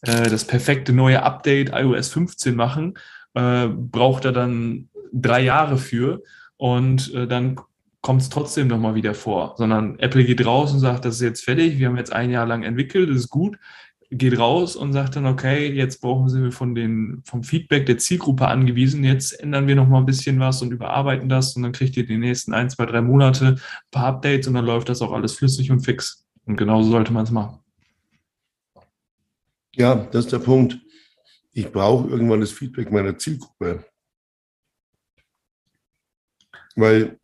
äh, 0.08 0.30
das 0.30 0.46
perfekte 0.46 0.94
neue 0.94 1.24
Update 1.24 1.72
iOS 1.74 2.10
15 2.10 2.56
machen, 2.56 2.94
äh, 3.34 3.68
braucht 3.68 4.26
er 4.26 4.32
dann 4.32 4.90
drei 5.14 5.42
Jahre 5.42 5.78
für 5.78 6.22
und 6.58 7.14
äh, 7.14 7.28
dann 7.28 7.58
kommt 8.02 8.22
es 8.22 8.30
trotzdem 8.30 8.68
nochmal 8.68 8.96
wieder 8.96 9.16
vor, 9.16 9.56
sondern 9.58 9.98
Apple 9.98 10.24
geht 10.26 10.46
raus 10.46 10.72
und 10.74 10.80
sagt, 10.80 11.06
das 11.06 11.16
ist 11.16 11.22
jetzt 11.22 11.44
fertig, 11.44 11.80
wir 11.80 11.88
haben 11.88 11.98
jetzt 11.98 12.14
ein 12.14 12.30
Jahr 12.30 12.46
lang 12.46 12.64
entwickelt, 12.64 13.10
das 13.10 13.18
ist 13.18 13.30
gut, 13.30 13.58
geht 14.12 14.38
raus 14.38 14.76
und 14.76 14.94
sagt 14.94 15.16
dann, 15.16 15.26
okay, 15.26 15.72
jetzt 15.72 16.02
brauchen 16.02 16.30
Sie 16.30 16.52
von 16.52 16.76
den, 16.76 17.22
vom 17.26 17.44
Feedback 17.44 17.88
der 17.88 17.98
Zielgruppe 17.98 18.48
angewiesen, 18.48 19.04
jetzt 19.04 19.40
ändern 19.40 19.68
wir 19.68 19.76
nochmal 19.76 20.02
ein 20.02 20.06
bisschen 20.06 20.40
was 20.40 20.62
und 20.62 20.72
überarbeiten 20.72 21.30
das 21.30 21.56
und 21.56 21.64
dann 21.64 21.72
kriegt 21.72 21.98
ihr 21.98 22.06
die 22.06 22.18
nächsten 22.18 22.54
ein, 22.54 22.70
zwei, 22.70 22.86
drei 22.86 23.02
Monate 23.02 23.48
ein 23.48 23.60
paar 23.90 24.06
Updates 24.06 24.48
und 24.48 24.54
dann 24.54 24.66
läuft 24.66 24.90
das 24.90 25.02
auch 25.02 25.12
alles 25.12 25.34
flüssig 25.34 25.72
und 25.72 25.80
fix. 25.80 26.26
Und 26.46 26.58
genauso 26.58 26.92
sollte 26.92 27.12
man 27.12 27.24
es 27.24 27.32
machen. 27.32 27.65
Ja, 29.76 29.96
das 29.96 30.26
ist 30.26 30.32
der 30.32 30.40
Punkt. 30.40 30.80
Ich 31.52 31.72
brauche 31.72 32.10
irgendwann 32.10 32.42
das 32.42 32.52
Feedback 32.52 32.92
meiner 32.92 33.18
Zielgruppe. 33.18 33.86
Weil 36.76 37.20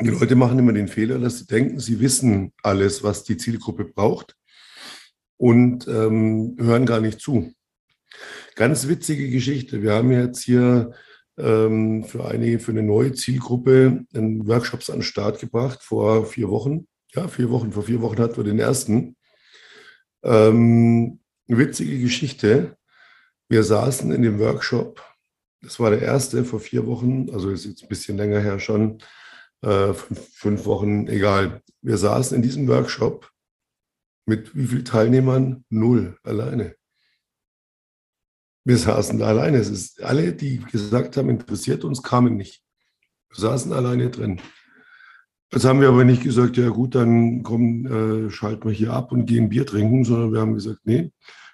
die 0.00 0.10
Leute 0.10 0.36
machen 0.36 0.58
immer 0.58 0.72
den 0.72 0.88
Fehler, 0.88 1.18
dass 1.18 1.38
sie 1.38 1.46
denken, 1.46 1.80
sie 1.80 2.00
wissen 2.00 2.52
alles, 2.62 3.02
was 3.02 3.24
die 3.24 3.36
Zielgruppe 3.36 3.84
braucht 3.84 4.36
und 5.36 5.86
ähm, 5.88 6.56
hören 6.58 6.86
gar 6.86 7.00
nicht 7.00 7.20
zu. 7.20 7.52
Ganz 8.54 8.88
witzige 8.88 9.30
Geschichte. 9.30 9.82
Wir 9.82 9.94
haben 9.94 10.10
jetzt 10.10 10.42
hier 10.42 10.92
ähm, 11.36 12.04
für 12.04 12.24
eine, 12.26 12.58
für 12.58 12.72
eine 12.72 12.82
neue 12.82 13.12
Zielgruppe 13.12 14.04
einen 14.14 14.46
Workshops 14.48 14.90
an 14.90 14.98
den 14.98 15.02
Start 15.02 15.40
gebracht 15.40 15.82
vor 15.82 16.26
vier 16.26 16.48
Wochen. 16.48 16.88
Ja, 17.14 17.28
vier 17.28 17.50
Wochen. 17.50 17.72
Vor 17.72 17.84
vier 17.84 18.00
Wochen 18.02 18.18
hatten 18.18 18.36
wir 18.36 18.44
den 18.44 18.58
ersten. 18.58 19.16
Ähm, 20.24 21.17
eine 21.48 21.58
witzige 21.58 21.98
Geschichte. 21.98 22.76
Wir 23.48 23.64
saßen 23.64 24.12
in 24.12 24.22
dem 24.22 24.38
Workshop. 24.38 25.02
Das 25.62 25.80
war 25.80 25.90
der 25.90 26.02
erste 26.02 26.44
vor 26.44 26.60
vier 26.60 26.86
Wochen, 26.86 27.30
also 27.30 27.50
ist 27.50 27.64
jetzt 27.64 27.82
ein 27.82 27.88
bisschen 27.88 28.16
länger 28.16 28.40
her 28.40 28.60
schon 28.60 28.98
äh, 29.62 29.92
fünf, 29.92 30.28
fünf 30.34 30.66
Wochen, 30.66 31.08
egal. 31.08 31.62
Wir 31.82 31.96
saßen 31.96 32.36
in 32.36 32.42
diesem 32.42 32.68
Workshop 32.68 33.30
mit 34.26 34.54
wie 34.54 34.66
vielen 34.66 34.84
Teilnehmern? 34.84 35.64
Null, 35.70 36.18
alleine. 36.22 36.76
Wir 38.64 38.76
saßen 38.76 39.20
alleine. 39.22 39.56
Es 39.56 39.70
ist 39.70 40.02
alle, 40.02 40.34
die 40.34 40.58
gesagt 40.58 41.16
haben, 41.16 41.30
interessiert 41.30 41.82
uns, 41.84 42.02
kamen 42.02 42.36
nicht. 42.36 42.62
Wir 43.30 43.40
saßen 43.40 43.72
alleine 43.72 44.10
drin. 44.10 44.40
Jetzt 45.52 45.64
haben 45.64 45.80
wir 45.80 45.88
aber 45.88 46.04
nicht 46.04 46.22
gesagt, 46.22 46.56
ja 46.58 46.68
gut, 46.68 46.94
dann 46.94 47.42
komm, 47.42 47.86
äh, 47.86 48.30
schalten 48.30 48.68
wir 48.68 48.72
hier 48.72 48.92
ab 48.92 49.12
und 49.12 49.26
gehen 49.26 49.48
Bier 49.48 49.64
trinken, 49.64 50.04
sondern 50.04 50.32
wir 50.32 50.40
haben 50.40 50.54
gesagt, 50.54 50.80
nee, 50.84 51.10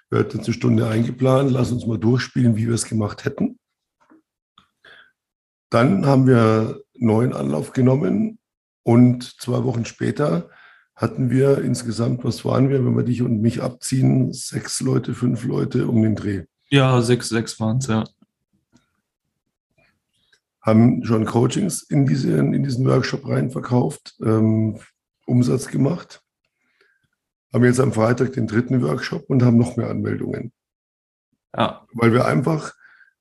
wir 0.09 0.19
hatten 0.19 0.37
jetzt 0.37 0.47
eine 0.47 0.53
Stunde 0.53 0.87
eingeplant, 0.87 1.51
lass 1.51 1.71
uns 1.71 1.85
mal 1.85 1.97
durchspielen, 1.97 2.57
wie 2.57 2.67
wir 2.67 2.75
es 2.75 2.85
gemacht 2.85 3.23
hätten. 3.23 3.57
Dann 5.69 6.05
haben 6.05 6.27
wir 6.27 6.81
neuen 6.93 7.33
Anlauf 7.33 7.71
genommen 7.71 8.37
und 8.83 9.23
zwei 9.41 9.63
Wochen 9.63 9.85
später 9.85 10.49
hatten 10.95 11.29
wir 11.29 11.59
insgesamt, 11.59 12.23
was 12.23 12.45
waren 12.45 12.69
wir, 12.69 12.85
wenn 12.85 12.95
wir 12.95 13.03
dich 13.03 13.21
und 13.21 13.41
mich 13.41 13.61
abziehen, 13.61 14.31
sechs 14.31 14.79
Leute, 14.81 15.13
fünf 15.13 15.43
Leute 15.43 15.87
um 15.87 16.01
den 16.01 16.15
Dreh. 16.15 16.43
Ja, 16.69 17.01
sechs, 17.01 17.29
sechs 17.29 17.59
waren 17.59 17.77
es, 17.77 17.87
ja. 17.87 18.05
Haben 20.65 21.03
schon 21.03 21.25
Coachings 21.25 21.83
in, 21.83 22.05
diese, 22.05 22.37
in 22.37 22.63
diesen 22.63 22.85
Workshop 22.87 23.27
rein 23.27 23.51
verkauft, 23.51 24.15
ähm, 24.23 24.79
Umsatz 25.25 25.67
gemacht. 25.67 26.21
Haben 27.53 27.65
jetzt 27.65 27.79
am 27.79 27.93
Freitag 27.93 28.33
den 28.33 28.47
dritten 28.47 28.81
Workshop 28.81 29.29
und 29.29 29.43
haben 29.43 29.57
noch 29.57 29.77
mehr 29.77 29.89
Anmeldungen. 29.89 30.51
Ja. 31.55 31.85
Weil 31.93 32.13
wir 32.13 32.25
einfach 32.25 32.73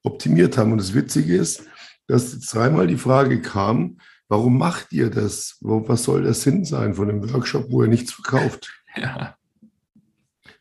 optimiert 0.02 0.56
haben. 0.56 0.72
Und 0.72 0.78
das 0.78 0.94
Witzige 0.94 1.36
ist, 1.36 1.64
dass 2.06 2.38
dreimal 2.40 2.86
die 2.86 2.96
Frage 2.96 3.40
kam, 3.40 3.98
warum 4.28 4.58
macht 4.58 4.92
ihr 4.92 5.10
das? 5.10 5.58
Was 5.60 6.04
soll 6.04 6.22
der 6.22 6.34
Sinn 6.34 6.64
sein 6.64 6.94
von 6.94 7.08
einem 7.08 7.32
Workshop, 7.32 7.70
wo 7.70 7.82
ihr 7.82 7.88
nichts 7.88 8.12
verkauft? 8.12 8.72
Ja. 8.96 9.36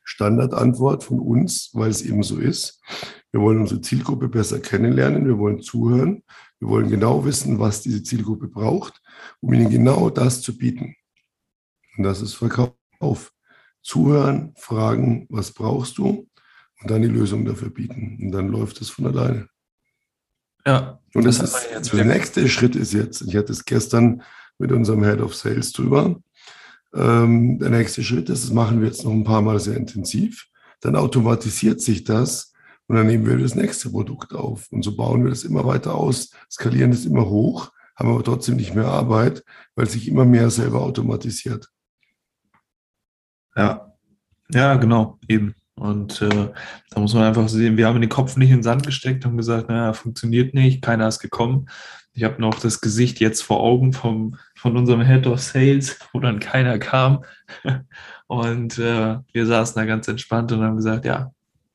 Standardantwort 0.03 1.03
von 1.03 1.19
uns, 1.19 1.69
weil 1.73 1.91
es 1.91 2.01
eben 2.01 2.23
so 2.23 2.39
ist. 2.39 2.81
Wir 3.31 3.41
wollen 3.41 3.59
unsere 3.59 3.81
Zielgruppe 3.81 4.27
besser 4.27 4.59
kennenlernen, 4.59 5.27
wir 5.27 5.37
wollen 5.37 5.61
zuhören, 5.61 6.23
wir 6.63 6.69
wollen 6.69 6.89
genau 6.89 7.25
wissen, 7.25 7.59
was 7.59 7.81
diese 7.81 8.03
Zielgruppe 8.03 8.47
braucht, 8.47 9.01
um 9.41 9.51
ihnen 9.51 9.69
genau 9.69 10.09
das 10.09 10.41
zu 10.41 10.57
bieten. 10.57 10.95
Und 11.97 12.05
das 12.05 12.21
ist 12.21 12.35
Verkauf. 12.35 13.33
Zuhören, 13.81 14.53
fragen, 14.55 15.27
was 15.29 15.51
brauchst 15.51 15.97
du 15.97 16.29
und 16.81 16.89
dann 16.89 17.01
die 17.01 17.09
Lösung 17.09 17.43
dafür 17.43 17.69
bieten. 17.69 18.17
Und 18.21 18.31
dann 18.31 18.47
läuft 18.47 18.79
es 18.79 18.89
von 18.89 19.07
alleine. 19.07 19.49
Ja. 20.65 21.01
Und 21.13 21.25
das, 21.25 21.39
das 21.39 21.65
ist, 21.65 21.91
der 21.91 22.05
nächste 22.05 22.47
Schritt 22.47 22.77
ist 22.77 22.93
jetzt, 22.93 23.23
ich 23.23 23.35
hatte 23.35 23.51
es 23.51 23.65
gestern 23.65 24.23
mit 24.57 24.71
unserem 24.71 25.03
Head 25.03 25.19
of 25.19 25.35
Sales 25.35 25.73
drüber. 25.73 26.21
Ähm, 26.93 27.59
der 27.59 27.71
nächste 27.71 28.05
Schritt 28.05 28.29
ist, 28.29 28.45
das 28.45 28.53
machen 28.53 28.79
wir 28.79 28.87
jetzt 28.87 29.03
noch 29.03 29.11
ein 29.11 29.25
paar 29.25 29.41
Mal 29.41 29.59
sehr 29.59 29.75
intensiv. 29.75 30.47
Dann 30.79 30.95
automatisiert 30.95 31.81
sich 31.81 32.05
das 32.05 32.52
und 32.87 32.95
dann 32.95 33.07
nehmen 33.07 33.25
wir 33.25 33.37
das 33.37 33.55
nächste 33.55 33.89
Produkt 33.89 34.33
auf. 34.33 34.67
Und 34.71 34.83
so 34.83 34.95
bauen 34.95 35.23
wir 35.23 35.29
das 35.29 35.43
immer 35.43 35.65
weiter 35.65 35.95
aus, 35.95 36.31
skalieren 36.51 36.91
das 36.91 37.05
immer 37.05 37.29
hoch, 37.29 37.71
haben 37.95 38.09
aber 38.09 38.23
trotzdem 38.23 38.57
nicht 38.57 38.75
mehr 38.75 38.87
Arbeit, 38.87 39.43
weil 39.75 39.87
sich 39.87 40.07
immer 40.07 40.25
mehr 40.25 40.49
selber 40.49 40.81
automatisiert. 40.81 41.69
Ja, 43.55 43.93
ja, 44.49 44.75
genau, 44.75 45.19
eben. 45.27 45.55
Und 45.75 46.21
äh, 46.21 46.51
da 46.91 46.99
muss 46.99 47.13
man 47.13 47.23
einfach 47.23 47.49
sehen, 47.49 47.77
wir 47.77 47.87
haben 47.87 47.99
den 47.99 48.09
Kopf 48.09 48.37
nicht 48.37 48.51
in 48.51 48.57
den 48.57 48.63
Sand 48.63 48.85
gesteckt 48.85 49.25
und 49.25 49.37
gesagt, 49.37 49.69
naja, 49.69 49.93
funktioniert 49.93 50.53
nicht, 50.53 50.83
keiner 50.83 51.07
ist 51.07 51.19
gekommen. 51.19 51.67
Ich 52.13 52.23
habe 52.23 52.39
noch 52.39 52.59
das 52.59 52.79
Gesicht 52.79 53.19
jetzt 53.19 53.41
vor 53.41 53.59
Augen 53.59 53.91
vom, 53.91 54.37
von 54.55 54.77
unserem 54.77 55.01
Head 55.01 55.25
of 55.25 55.41
Sales, 55.41 55.97
wo 56.11 56.19
dann 56.19 56.39
keiner 56.39 56.77
kam. 56.77 57.23
Und 58.27 58.77
äh, 58.77 59.17
wir 59.31 59.45
saßen 59.45 59.75
da 59.75 59.85
ganz 59.85 60.07
entspannt 60.07 60.51
und 60.51 60.61
haben 60.61 60.77
gesagt, 60.77 61.05
ja, 61.05 61.31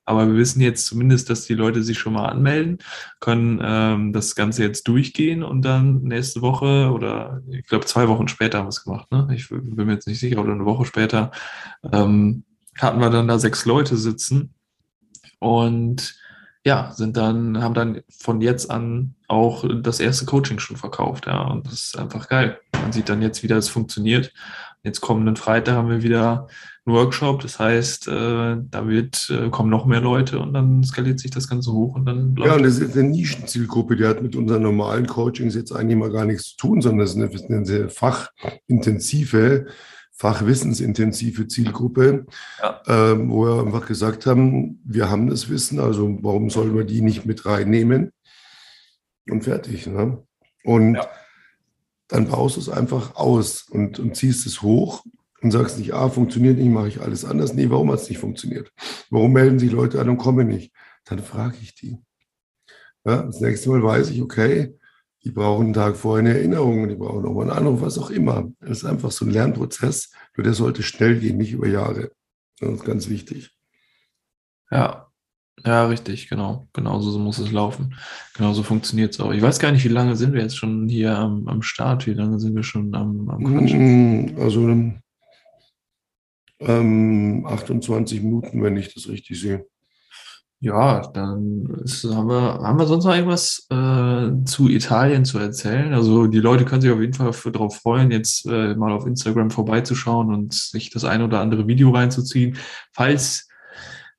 aber 0.09 0.27
wir 0.27 0.37
wissen 0.37 0.62
jetzt 0.62 0.87
zumindest, 0.87 1.29
dass 1.29 1.44
die 1.44 1.55
Leute 1.55 1.83
sich 1.83 1.99
schon 1.99 2.14
mal 2.14 2.31
anmelden, 2.31 2.79
können 3.21 3.61
ähm, 3.62 4.14
das 4.14 4.35
Ganze 4.35 4.62
jetzt 4.62 4.88
durchgehen 4.88 5.42
und 5.42 5.61
dann 5.61 6.01
nächste 6.03 6.40
Woche 6.40 6.90
oder 6.92 7.42
ich 7.51 7.66
glaube 7.66 7.85
zwei 7.85 8.09
Wochen 8.09 8.27
später 8.27 8.57
haben 8.57 8.64
wir 8.64 8.71
es 8.71 8.85
gemacht. 8.85 9.12
Ne? 9.12 9.29
Ich 9.35 9.51
bin 9.51 9.75
mir 9.75 9.92
jetzt 9.92 10.09
nicht 10.09 10.18
sicher, 10.18 10.40
oder 10.40 10.53
eine 10.53 10.64
Woche 10.64 10.87
später 10.87 11.31
ähm, 11.92 12.44
hatten 12.79 13.01
wir 13.01 13.11
dann 13.11 13.29
da 13.29 13.38
sechs 13.38 13.66
Leute 13.66 13.99
sitzen 13.99 14.55
und 15.40 16.18
ja, 16.64 16.90
sind 16.92 17.18
dann, 17.18 17.62
haben 17.62 17.75
dann 17.75 18.01
von 18.09 18.40
jetzt 18.40 18.71
an 18.71 19.14
auch 19.27 19.66
das 19.83 20.01
erste 20.01 20.25
Coaching 20.25 20.59
schon 20.59 20.79
verkauft, 20.79 21.27
ja, 21.27 21.42
und 21.42 21.66
das 21.66 21.75
ist 21.75 21.99
einfach 21.99 22.31
geil. 22.31 22.59
Man 22.73 22.92
sieht 22.92 23.11
dann 23.11 23.21
jetzt, 23.21 23.42
wie 23.42 23.49
das 23.49 23.68
funktioniert. 23.68 24.33
Jetzt 24.83 25.03
kommenden 25.03 25.37
Freitag 25.37 25.75
haben 25.75 25.90
wir 25.90 26.03
wieder 26.03 26.49
Workshop, 26.88 27.42
das 27.42 27.59
heißt, 27.59 28.09
äh, 28.09 28.57
da 28.70 28.88
wird, 28.88 29.31
äh, 29.31 29.51
kommen 29.51 29.70
noch 29.70 29.87
mehr 29.87 30.01
Leute 30.01 30.38
und 30.38 30.53
dann 30.53 30.83
skaliert 30.85 31.20
sich 31.20 31.31
das 31.31 31.48
Ganze 31.48 31.72
hoch 31.72 31.94
und 31.94 32.07
dann 32.07 32.35
Ja, 32.38 32.55
und 32.55 32.62
das 32.62 32.79
ist 32.79 32.96
eine 32.96 33.09
Nischenzielgruppe, 33.09 33.96
die 33.96 34.05
hat 34.05 34.22
mit 34.22 34.37
unseren 34.37 34.62
normalen 34.62 35.07
Coachings 35.07 35.55
jetzt 35.55 35.72
eigentlich 35.72 35.98
mal 35.98 36.11
gar 36.11 36.24
nichts 36.24 36.51
zu 36.51 36.57
tun, 36.57 36.81
sondern 36.81 37.01
das 37.01 37.14
ist 37.14 37.16
eine, 37.16 37.57
eine 37.57 37.66
sehr 37.66 37.88
fachintensive 37.88 39.66
fachwissensintensive 40.18 41.46
Zielgruppe, 41.46 42.27
ja. 42.61 42.83
ähm, 42.88 43.31
wo 43.31 43.46
wir 43.46 43.64
einfach 43.64 43.87
gesagt 43.87 44.27
haben, 44.27 44.83
wir 44.85 45.09
haben 45.09 45.31
das 45.31 45.48
Wissen, 45.48 45.79
also 45.79 46.18
warum 46.22 46.51
sollen 46.51 46.77
wir 46.77 46.85
die 46.85 47.03
nicht 47.03 47.24
mit 47.24 47.46
reinnehmen? 47.46 48.11
Und 49.31 49.44
fertig. 49.44 49.87
Ne? 49.87 50.20
Und 50.64 50.96
ja. 50.96 51.07
dann 52.09 52.27
baust 52.27 52.57
du 52.57 52.61
es 52.61 52.68
einfach 52.68 53.14
aus 53.14 53.62
und, 53.70 54.01
und 54.01 54.16
ziehst 54.16 54.44
es 54.46 54.61
hoch 54.61 55.05
und 55.40 55.51
sagst 55.51 55.79
nicht, 55.79 55.94
ah, 55.94 56.09
funktioniert 56.09 56.59
nicht, 56.59 56.70
mache 56.70 56.88
ich 56.88 57.01
alles 57.01 57.24
anders. 57.24 57.55
Nee, 57.55 57.70
warum 57.70 57.90
hat 57.90 58.01
es 58.01 58.09
nicht 58.09 58.18
funktioniert? 58.18 58.72
Warum 59.11 59.33
melden 59.33 59.59
sich 59.59 59.70
Leute 59.70 60.01
an 60.01 60.09
und 60.09 60.18
kommen 60.18 60.48
nicht? 60.48 60.72
Dann 61.05 61.20
frage 61.20 61.57
ich 61.62 61.74
die. 61.74 61.98
Ja, 63.05 63.22
das 63.22 63.40
nächste 63.40 63.70
Mal 63.70 63.83
weiß 63.83 64.11
ich, 64.11 64.20
okay, 64.20 64.77
die 65.24 65.31
brauchen 65.31 65.66
einen 65.66 65.74
Tag 65.74 65.96
vorher 65.96 66.24
eine 66.24 66.37
Erinnerung, 66.37 66.88
die 66.88 66.94
brauchen 66.94 67.22
nochmal 67.22 67.51
einen 67.51 67.59
Anruf, 67.59 67.81
was 67.81 67.98
auch 67.98 68.11
immer. 68.11 68.48
Das 68.61 68.79
ist 68.79 68.85
einfach 68.85 69.11
so 69.11 69.24
ein 69.24 69.31
Lernprozess, 69.31 70.12
nur 70.37 70.44
der 70.44 70.55
sollte 70.55 70.83
schnell 70.83 71.18
gehen, 71.18 71.38
nicht 71.38 71.53
über 71.53 71.68
Jahre. 71.68 72.11
Das 72.61 72.70
ist 72.70 72.85
ganz 72.85 73.09
wichtig. 73.09 73.57
Ja, 74.70 75.09
ja, 75.64 75.87
richtig, 75.87 76.29
genau. 76.29 76.68
Genauso 76.72 77.11
so 77.11 77.18
muss 77.18 77.38
es 77.38 77.51
laufen. 77.51 77.94
Genauso 78.35 78.62
funktioniert 78.62 79.14
es 79.14 79.20
auch. 79.20 79.33
Ich 79.33 79.42
weiß 79.42 79.59
gar 79.59 79.72
nicht, 79.72 79.85
wie 79.85 79.88
lange 79.88 80.16
sind 80.16 80.33
wir 80.33 80.42
jetzt 80.42 80.57
schon 80.57 80.88
hier 80.88 81.16
am, 81.16 81.48
am 81.48 81.62
Start? 81.62 82.07
Wie 82.07 82.12
lange 82.14 82.38
sind 82.38 82.55
wir 82.55 82.62
schon 82.62 82.94
am, 82.94 83.29
am 83.29 83.44
Quatschen? 83.44 84.35
Mm, 84.35 84.40
also 84.40 84.66
ähm, 86.61 87.47
28 87.47 88.23
Minuten, 88.23 88.62
wenn 88.62 88.77
ich 88.77 88.94
das 88.94 89.09
richtig 89.09 89.40
sehe. 89.40 89.66
Ja, 90.61 91.03
dann 91.12 91.66
ist, 91.85 92.03
haben, 92.05 92.29
wir, 92.29 92.59
haben 92.61 92.81
wir 92.81 92.87
sonst 92.87 93.05
noch 93.05 93.14
irgendwas 93.14 93.68
äh, 93.71 94.44
zu 94.44 94.68
Italien 94.68 95.25
zu 95.25 95.38
erzählen? 95.38 95.94
Also 95.94 96.27
die 96.27 96.40
Leute 96.40 96.64
können 96.64 96.83
sich 96.83 96.90
auf 96.90 97.01
jeden 97.01 97.14
Fall 97.14 97.33
darauf 97.53 97.77
freuen, 97.77 98.11
jetzt 98.11 98.44
äh, 98.47 98.75
mal 98.75 98.90
auf 98.90 99.07
Instagram 99.07 99.53
vorbeizuschauen 99.53 100.35
und 100.35 100.53
sich 100.53 100.90
das 100.90 101.05
ein 101.05 101.23
oder 101.23 101.40
andere 101.40 101.68
Video 101.68 101.90
reinzuziehen. 101.90 102.57
Falls 102.92 103.49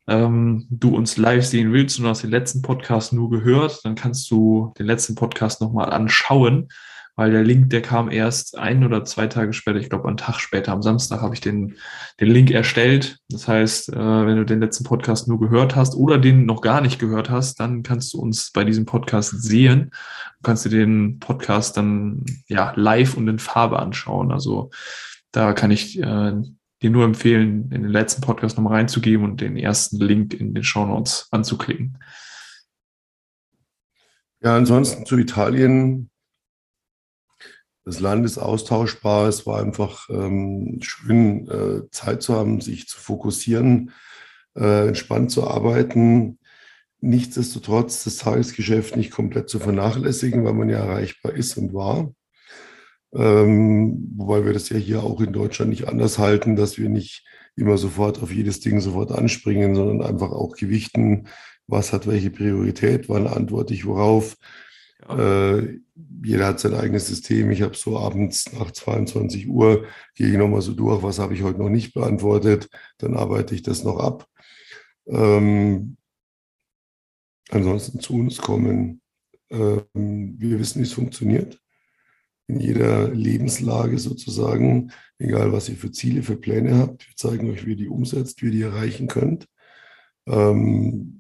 ähm, 0.07 0.65
du 0.69 0.95
uns 0.95 1.17
live 1.17 1.45
sehen 1.45 1.73
willst 1.73 1.99
und 1.99 2.07
hast 2.07 2.23
den 2.23 2.31
letzten 2.31 2.61
Podcast 2.61 3.11
nur 3.11 3.29
gehört, 3.29 3.83
dann 3.83 3.95
kannst 3.95 4.31
du 4.31 4.73
den 4.79 4.85
letzten 4.85 5.15
Podcast 5.15 5.59
nochmal 5.59 5.91
anschauen 5.91 6.69
weil 7.19 7.31
der 7.31 7.43
Link, 7.43 7.69
der 7.69 7.81
kam 7.81 8.09
erst 8.09 8.57
ein 8.57 8.81
oder 8.85 9.03
zwei 9.03 9.27
Tage 9.27 9.51
später, 9.51 9.77
ich 9.77 9.89
glaube 9.89 10.07
einen 10.07 10.15
Tag 10.15 10.39
später, 10.39 10.71
am 10.71 10.81
Samstag 10.81 11.19
habe 11.19 11.33
ich 11.33 11.41
den, 11.41 11.75
den 12.21 12.29
Link 12.29 12.49
erstellt. 12.49 13.19
Das 13.27 13.45
heißt, 13.45 13.89
äh, 13.89 14.25
wenn 14.25 14.37
du 14.37 14.45
den 14.45 14.61
letzten 14.61 14.85
Podcast 14.85 15.27
nur 15.27 15.37
gehört 15.37 15.75
hast 15.75 15.95
oder 15.95 16.17
den 16.17 16.45
noch 16.45 16.61
gar 16.61 16.79
nicht 16.79 16.97
gehört 16.97 17.29
hast, 17.29 17.59
dann 17.59 17.83
kannst 17.83 18.13
du 18.13 18.21
uns 18.21 18.53
bei 18.53 18.63
diesem 18.63 18.85
Podcast 18.85 19.31
sehen. 19.43 19.89
Du 20.37 20.43
kannst 20.43 20.63
dir 20.63 20.69
den 20.69 21.19
Podcast 21.19 21.75
dann 21.75 22.23
ja 22.47 22.71
live 22.77 23.17
und 23.17 23.27
in 23.27 23.39
Farbe 23.39 23.79
anschauen. 23.79 24.31
Also 24.31 24.69
da 25.33 25.51
kann 25.51 25.71
ich 25.71 25.99
äh, 25.99 26.31
dir 26.81 26.89
nur 26.89 27.03
empfehlen, 27.03 27.69
in 27.73 27.81
den 27.81 27.91
letzten 27.91 28.21
Podcast 28.21 28.55
nochmal 28.55 28.75
reinzugeben 28.75 29.25
und 29.25 29.41
den 29.41 29.57
ersten 29.57 29.97
Link 29.97 30.33
in 30.35 30.53
den 30.53 30.63
Show 30.63 30.85
Notes 30.85 31.27
anzuklicken. 31.31 31.97
Ja, 34.41 34.55
ansonsten 34.55 35.05
zu 35.05 35.17
Italien 35.17 36.08
das 37.85 37.99
Land 37.99 38.25
ist 38.25 38.37
austauschbar. 38.37 39.27
Es 39.27 39.45
war 39.45 39.61
einfach 39.61 40.09
ähm, 40.09 40.79
schön, 40.81 41.47
äh, 41.47 41.89
Zeit 41.91 42.21
zu 42.21 42.35
haben, 42.35 42.61
sich 42.61 42.87
zu 42.87 42.99
fokussieren, 42.99 43.91
äh, 44.55 44.87
entspannt 44.87 45.31
zu 45.31 45.47
arbeiten. 45.47 46.39
Nichtsdestotrotz 47.01 48.03
das 48.03 48.17
Tagesgeschäft 48.17 48.97
nicht 48.97 49.11
komplett 49.11 49.49
zu 49.49 49.59
vernachlässigen, 49.59 50.43
weil 50.43 50.53
man 50.53 50.69
ja 50.69 50.79
erreichbar 50.79 51.33
ist 51.33 51.57
und 51.57 51.73
war. 51.73 52.13
Ähm, 53.13 54.13
wobei 54.17 54.45
wir 54.45 54.53
das 54.53 54.69
ja 54.69 54.77
hier 54.77 55.03
auch 55.03 55.21
in 55.21 55.33
Deutschland 55.33 55.71
nicht 55.71 55.87
anders 55.87 56.19
halten, 56.19 56.55
dass 56.55 56.77
wir 56.77 56.89
nicht 56.89 57.25
immer 57.55 57.77
sofort 57.77 58.21
auf 58.21 58.31
jedes 58.31 58.59
Ding 58.59 58.81
sofort 58.81 59.11
anspringen, 59.11 59.75
sondern 59.75 60.01
einfach 60.01 60.31
auch 60.31 60.55
gewichten, 60.55 61.27
was 61.67 61.93
hat 61.93 62.07
welche 62.07 62.29
Priorität, 62.29 63.09
wann 63.09 63.27
antworte 63.27 63.73
ich 63.73 63.85
worauf, 63.85 64.37
ja. 65.07 65.57
Äh, 65.57 65.79
jeder 66.23 66.47
hat 66.47 66.59
sein 66.59 66.73
eigenes 66.73 67.07
System. 67.07 67.51
Ich 67.51 67.61
habe 67.61 67.75
so 67.75 67.97
abends 67.97 68.51
nach 68.53 68.71
22 68.71 69.47
Uhr, 69.47 69.85
gehe 70.15 70.27
ich 70.27 70.37
nochmal 70.37 70.61
so 70.61 70.73
durch, 70.73 71.01
was 71.03 71.19
habe 71.19 71.33
ich 71.33 71.43
heute 71.43 71.59
noch 71.59 71.69
nicht 71.69 71.93
beantwortet, 71.93 72.69
dann 72.97 73.15
arbeite 73.15 73.55
ich 73.55 73.63
das 73.63 73.83
noch 73.83 73.99
ab. 73.99 74.27
Ähm, 75.07 75.97
ansonsten 77.49 77.99
zu 77.99 78.15
uns 78.15 78.37
kommen. 78.37 79.01
Ähm, 79.49 80.35
wir 80.37 80.59
wissen, 80.59 80.79
wie 80.79 80.83
es 80.83 80.93
funktioniert. 80.93 81.59
In 82.47 82.59
jeder 82.59 83.09
Lebenslage 83.09 83.99
sozusagen, 83.99 84.91
egal 85.19 85.51
was 85.51 85.69
ihr 85.69 85.75
für 85.75 85.91
Ziele, 85.91 86.23
für 86.23 86.35
Pläne 86.35 86.77
habt. 86.77 87.07
Wir 87.07 87.15
zeigen 87.15 87.49
euch, 87.51 87.65
wie 87.65 87.71
ihr 87.71 87.77
die 87.77 87.89
umsetzt, 87.89 88.41
wie 88.41 88.47
ihr 88.47 88.51
die 88.51 88.61
erreichen 88.63 89.07
könnt. 89.07 89.47
Ähm, 90.27 91.18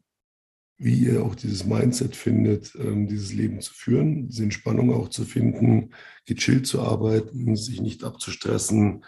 wie 0.79 0.95
ihr 0.95 1.23
auch 1.23 1.35
dieses 1.35 1.65
Mindset 1.65 2.15
findet, 2.15 2.73
ähm, 2.75 3.07
dieses 3.07 3.33
Leben 3.33 3.59
zu 3.59 3.73
führen, 3.73 4.29
diese 4.29 4.43
Entspannung 4.43 4.93
auch 4.93 5.09
zu 5.09 5.25
finden, 5.25 5.91
gechillt 6.25 6.65
zu 6.65 6.81
arbeiten, 6.81 7.55
sich 7.57 7.81
nicht 7.81 8.05
abzustressen. 8.05 9.03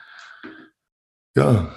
Ja, 1.34 1.74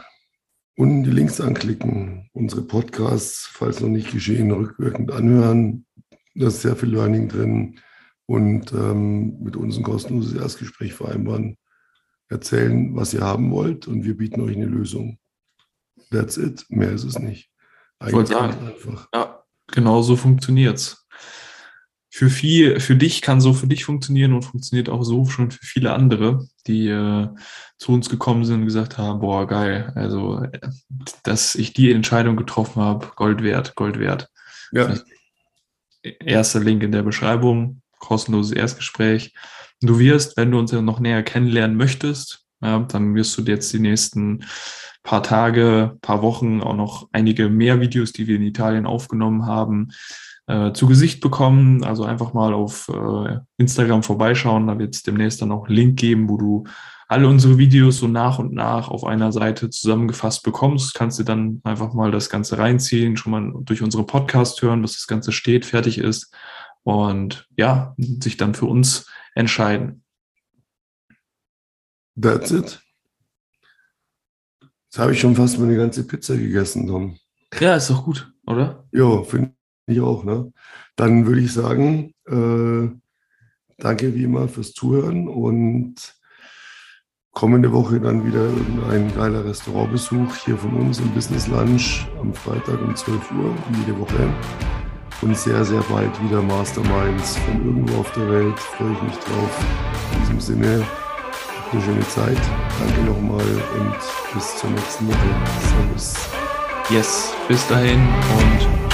und 0.77 1.05
die 1.05 1.11
Links 1.13 1.41
anklicken, 1.41 2.29
unsere 2.33 2.63
Podcasts, 2.63 3.47
falls 3.47 3.81
noch 3.81 3.89
nicht 3.89 4.11
geschehen, 4.11 4.51
rückwirkend 4.51 5.13
anhören. 5.13 5.87
Da 6.35 6.49
ist 6.49 6.63
sehr 6.63 6.75
viel 6.75 6.91
Learning 6.91 7.29
drin 7.29 7.79
und 8.27 8.73
ähm, 8.73 9.41
mit 9.41 9.55
uns 9.55 9.77
ein 9.77 9.85
kostenloses 9.85 10.35
Erstgespräch 10.35 10.95
vereinbaren. 10.95 11.57
Erzählen, 12.29 12.97
was 12.97 13.15
ihr 13.15 13.21
haben 13.21 13.53
wollt 13.53 13.87
und 13.87 14.05
wir 14.05 14.17
bieten 14.17 14.41
euch 14.41 14.57
eine 14.57 14.67
Lösung. 14.67 15.21
That's 16.11 16.37
it. 16.37 16.67
Mehr 16.69 16.91
ist 16.91 17.05
es 17.05 17.21
nicht. 17.21 17.53
Eigentlich 18.01 18.09
ich 18.09 18.15
wollte 18.15 18.33
sagen, 18.33 18.67
einfach. 18.67 19.09
Ja, 19.15 19.34
Genau 19.75 20.03
so 20.03 20.15
funktioniert's. 20.15 21.05
Für 22.09 22.31
viel, 22.31 22.79
für 22.79 22.95
dich 22.95 23.23
kann 23.23 23.41
so 23.41 23.53
für 23.53 23.67
dich 23.67 23.85
funktionieren 23.85 24.33
und 24.35 24.43
funktioniert 24.43 24.89
auch 24.89 25.03
so 25.03 25.25
schon 25.25 25.51
für 25.51 25.67
viele 25.67 25.93
andere, 25.93 26.47
die 26.69 26.87
äh, 26.87 27.27
zu 27.77 27.93
uns 27.93 28.09
gekommen 28.09 28.45
sind 28.45 28.61
und 28.61 28.67
gesagt 28.67 28.99
haben, 28.99 29.19
boah, 29.19 29.49
geil, 29.49 29.93
also 29.97 30.47
dass 31.25 31.57
ich 31.57 31.73
die 31.73 31.91
Entscheidung 31.91 32.37
getroffen 32.37 32.81
habe, 32.81 33.09
Gold 33.17 33.43
wert, 33.43 33.75
Gold 33.75 33.99
wert. 33.99 34.31
Ja. 34.71 34.95
Erster 36.03 36.61
Link 36.61 36.85
in 36.85 36.93
der 36.93 37.03
Beschreibung, 37.03 37.83
kostenloses 37.99 38.53
Erstgespräch. 38.53 39.35
Du 39.81 39.99
wirst, 39.99 40.37
wenn 40.37 40.53
du 40.53 40.61
uns 40.61 40.71
ja 40.71 40.83
noch 40.83 41.01
näher 41.01 41.25
kennenlernen 41.25 41.77
möchtest, 41.77 42.44
ja, 42.64 42.81
dann 42.81 43.14
wirst 43.14 43.37
du 43.37 43.42
jetzt 43.42 43.72
die 43.72 43.79
nächsten 43.79 44.44
paar 45.03 45.22
Tage, 45.22 45.98
paar 46.00 46.22
Wochen 46.22 46.62
auch 46.62 46.74
noch 46.74 47.09
einige 47.12 47.48
mehr 47.50 47.81
Videos, 47.81 48.12
die 48.12 48.27
wir 48.27 48.37
in 48.37 48.42
Italien 48.42 48.87
aufgenommen 48.87 49.46
haben, 49.46 49.90
äh, 50.46 50.72
zu 50.72 50.87
Gesicht 50.87 51.20
bekommen. 51.20 51.85
Also 51.85 52.05
einfach 52.05 52.33
mal 52.33 52.55
auf 52.55 52.88
äh, 52.88 53.38
Instagram 53.59 54.03
vorbeischauen. 54.03 54.66
Da 54.66 54.79
wird 54.79 54.94
es 54.94 55.03
demnächst 55.03 55.42
dann 55.42 55.53
auch 55.53 55.68
Link 55.68 55.98
geben, 55.98 56.29
wo 56.29 56.38
du 56.38 56.64
alle 57.07 57.29
unsere 57.29 57.59
Videos 57.59 57.98
so 57.98 58.09
nach 58.09 58.38
und 58.38 58.55
nach 58.55 58.88
auf 58.88 59.05
einer 59.05 59.31
Seite 59.31 59.68
zusammengefasst 59.68 60.42
bekommst. 60.42 60.94
Kannst 60.94 61.18
du 61.18 61.22
dann 61.22 61.61
einfach 61.64 61.92
mal 61.92 62.11
das 62.11 62.31
Ganze 62.31 62.57
reinziehen, 62.57 63.18
schon 63.18 63.33
mal 63.33 63.53
durch 63.61 63.83
unsere 63.83 64.05
Podcast 64.05 64.62
hören, 64.62 64.81
dass 64.81 64.94
das 64.94 65.07
Ganze 65.07 65.33
steht, 65.33 65.66
fertig 65.66 65.98
ist 65.98 66.35
und 66.83 67.46
ja, 67.57 67.94
sich 67.98 68.38
dann 68.38 68.55
für 68.55 68.66
uns 68.66 69.07
entscheiden. 69.35 70.04
That's 72.20 72.50
it. 72.50 72.81
Jetzt 74.85 74.98
habe 74.98 75.12
ich 75.12 75.20
schon 75.20 75.35
fast 75.35 75.59
meine 75.59 75.77
ganze 75.77 76.07
Pizza 76.07 76.37
gegessen, 76.37 76.87
Tom. 76.87 77.18
Ja, 77.59 77.77
ist 77.77 77.90
doch 77.90 78.05
gut, 78.05 78.33
oder? 78.46 78.87
Ja, 78.92 79.22
finde 79.24 79.53
ich 79.87 80.00
auch. 80.00 80.24
Ne? 80.24 80.53
Dann 80.96 81.27
würde 81.27 81.40
ich 81.40 81.53
sagen, 81.53 82.14
äh, 82.27 82.88
danke 83.79 84.14
wie 84.14 84.22
immer 84.22 84.46
fürs 84.48 84.72
Zuhören 84.72 85.29
und 85.29 85.96
kommende 87.33 87.72
Woche 87.72 88.00
dann 88.00 88.24
wieder 88.24 88.44
irgendein 88.44 89.12
geiler 89.14 89.44
Restaurantbesuch 89.44 90.37
hier 90.37 90.57
von 90.57 90.74
uns 90.74 91.00
im 91.00 91.11
Business 91.11 91.48
Lunch 91.48 92.07
am 92.20 92.33
Freitag 92.33 92.81
um 92.81 92.94
12 92.94 93.33
Uhr, 93.33 93.53
jede 93.77 93.98
Woche. 93.98 94.33
Und 95.23 95.37
sehr, 95.37 95.65
sehr 95.65 95.81
bald 95.83 96.23
wieder 96.23 96.40
Masterminds 96.42 97.37
von 97.38 97.65
irgendwo 97.65 97.98
auf 97.98 98.12
der 98.12 98.31
Welt. 98.31 98.58
Freue 98.58 98.92
ich 98.92 99.02
mich 99.02 99.15
drauf. 99.15 99.65
In 100.12 100.21
diesem 100.21 100.40
Sinne, 100.40 100.87
eine 101.75 101.83
schöne 101.83 102.08
Zeit. 102.08 102.38
Danke 102.79 103.00
nochmal 103.02 103.40
und 103.40 103.96
bis 104.35 104.56
zur 104.56 104.70
nächsten 104.70 105.08
Woche. 105.08 105.16
Servus. 105.60 106.14
Yes, 106.90 107.33
bis 107.48 107.66
dahin 107.66 108.00
und 108.38 108.94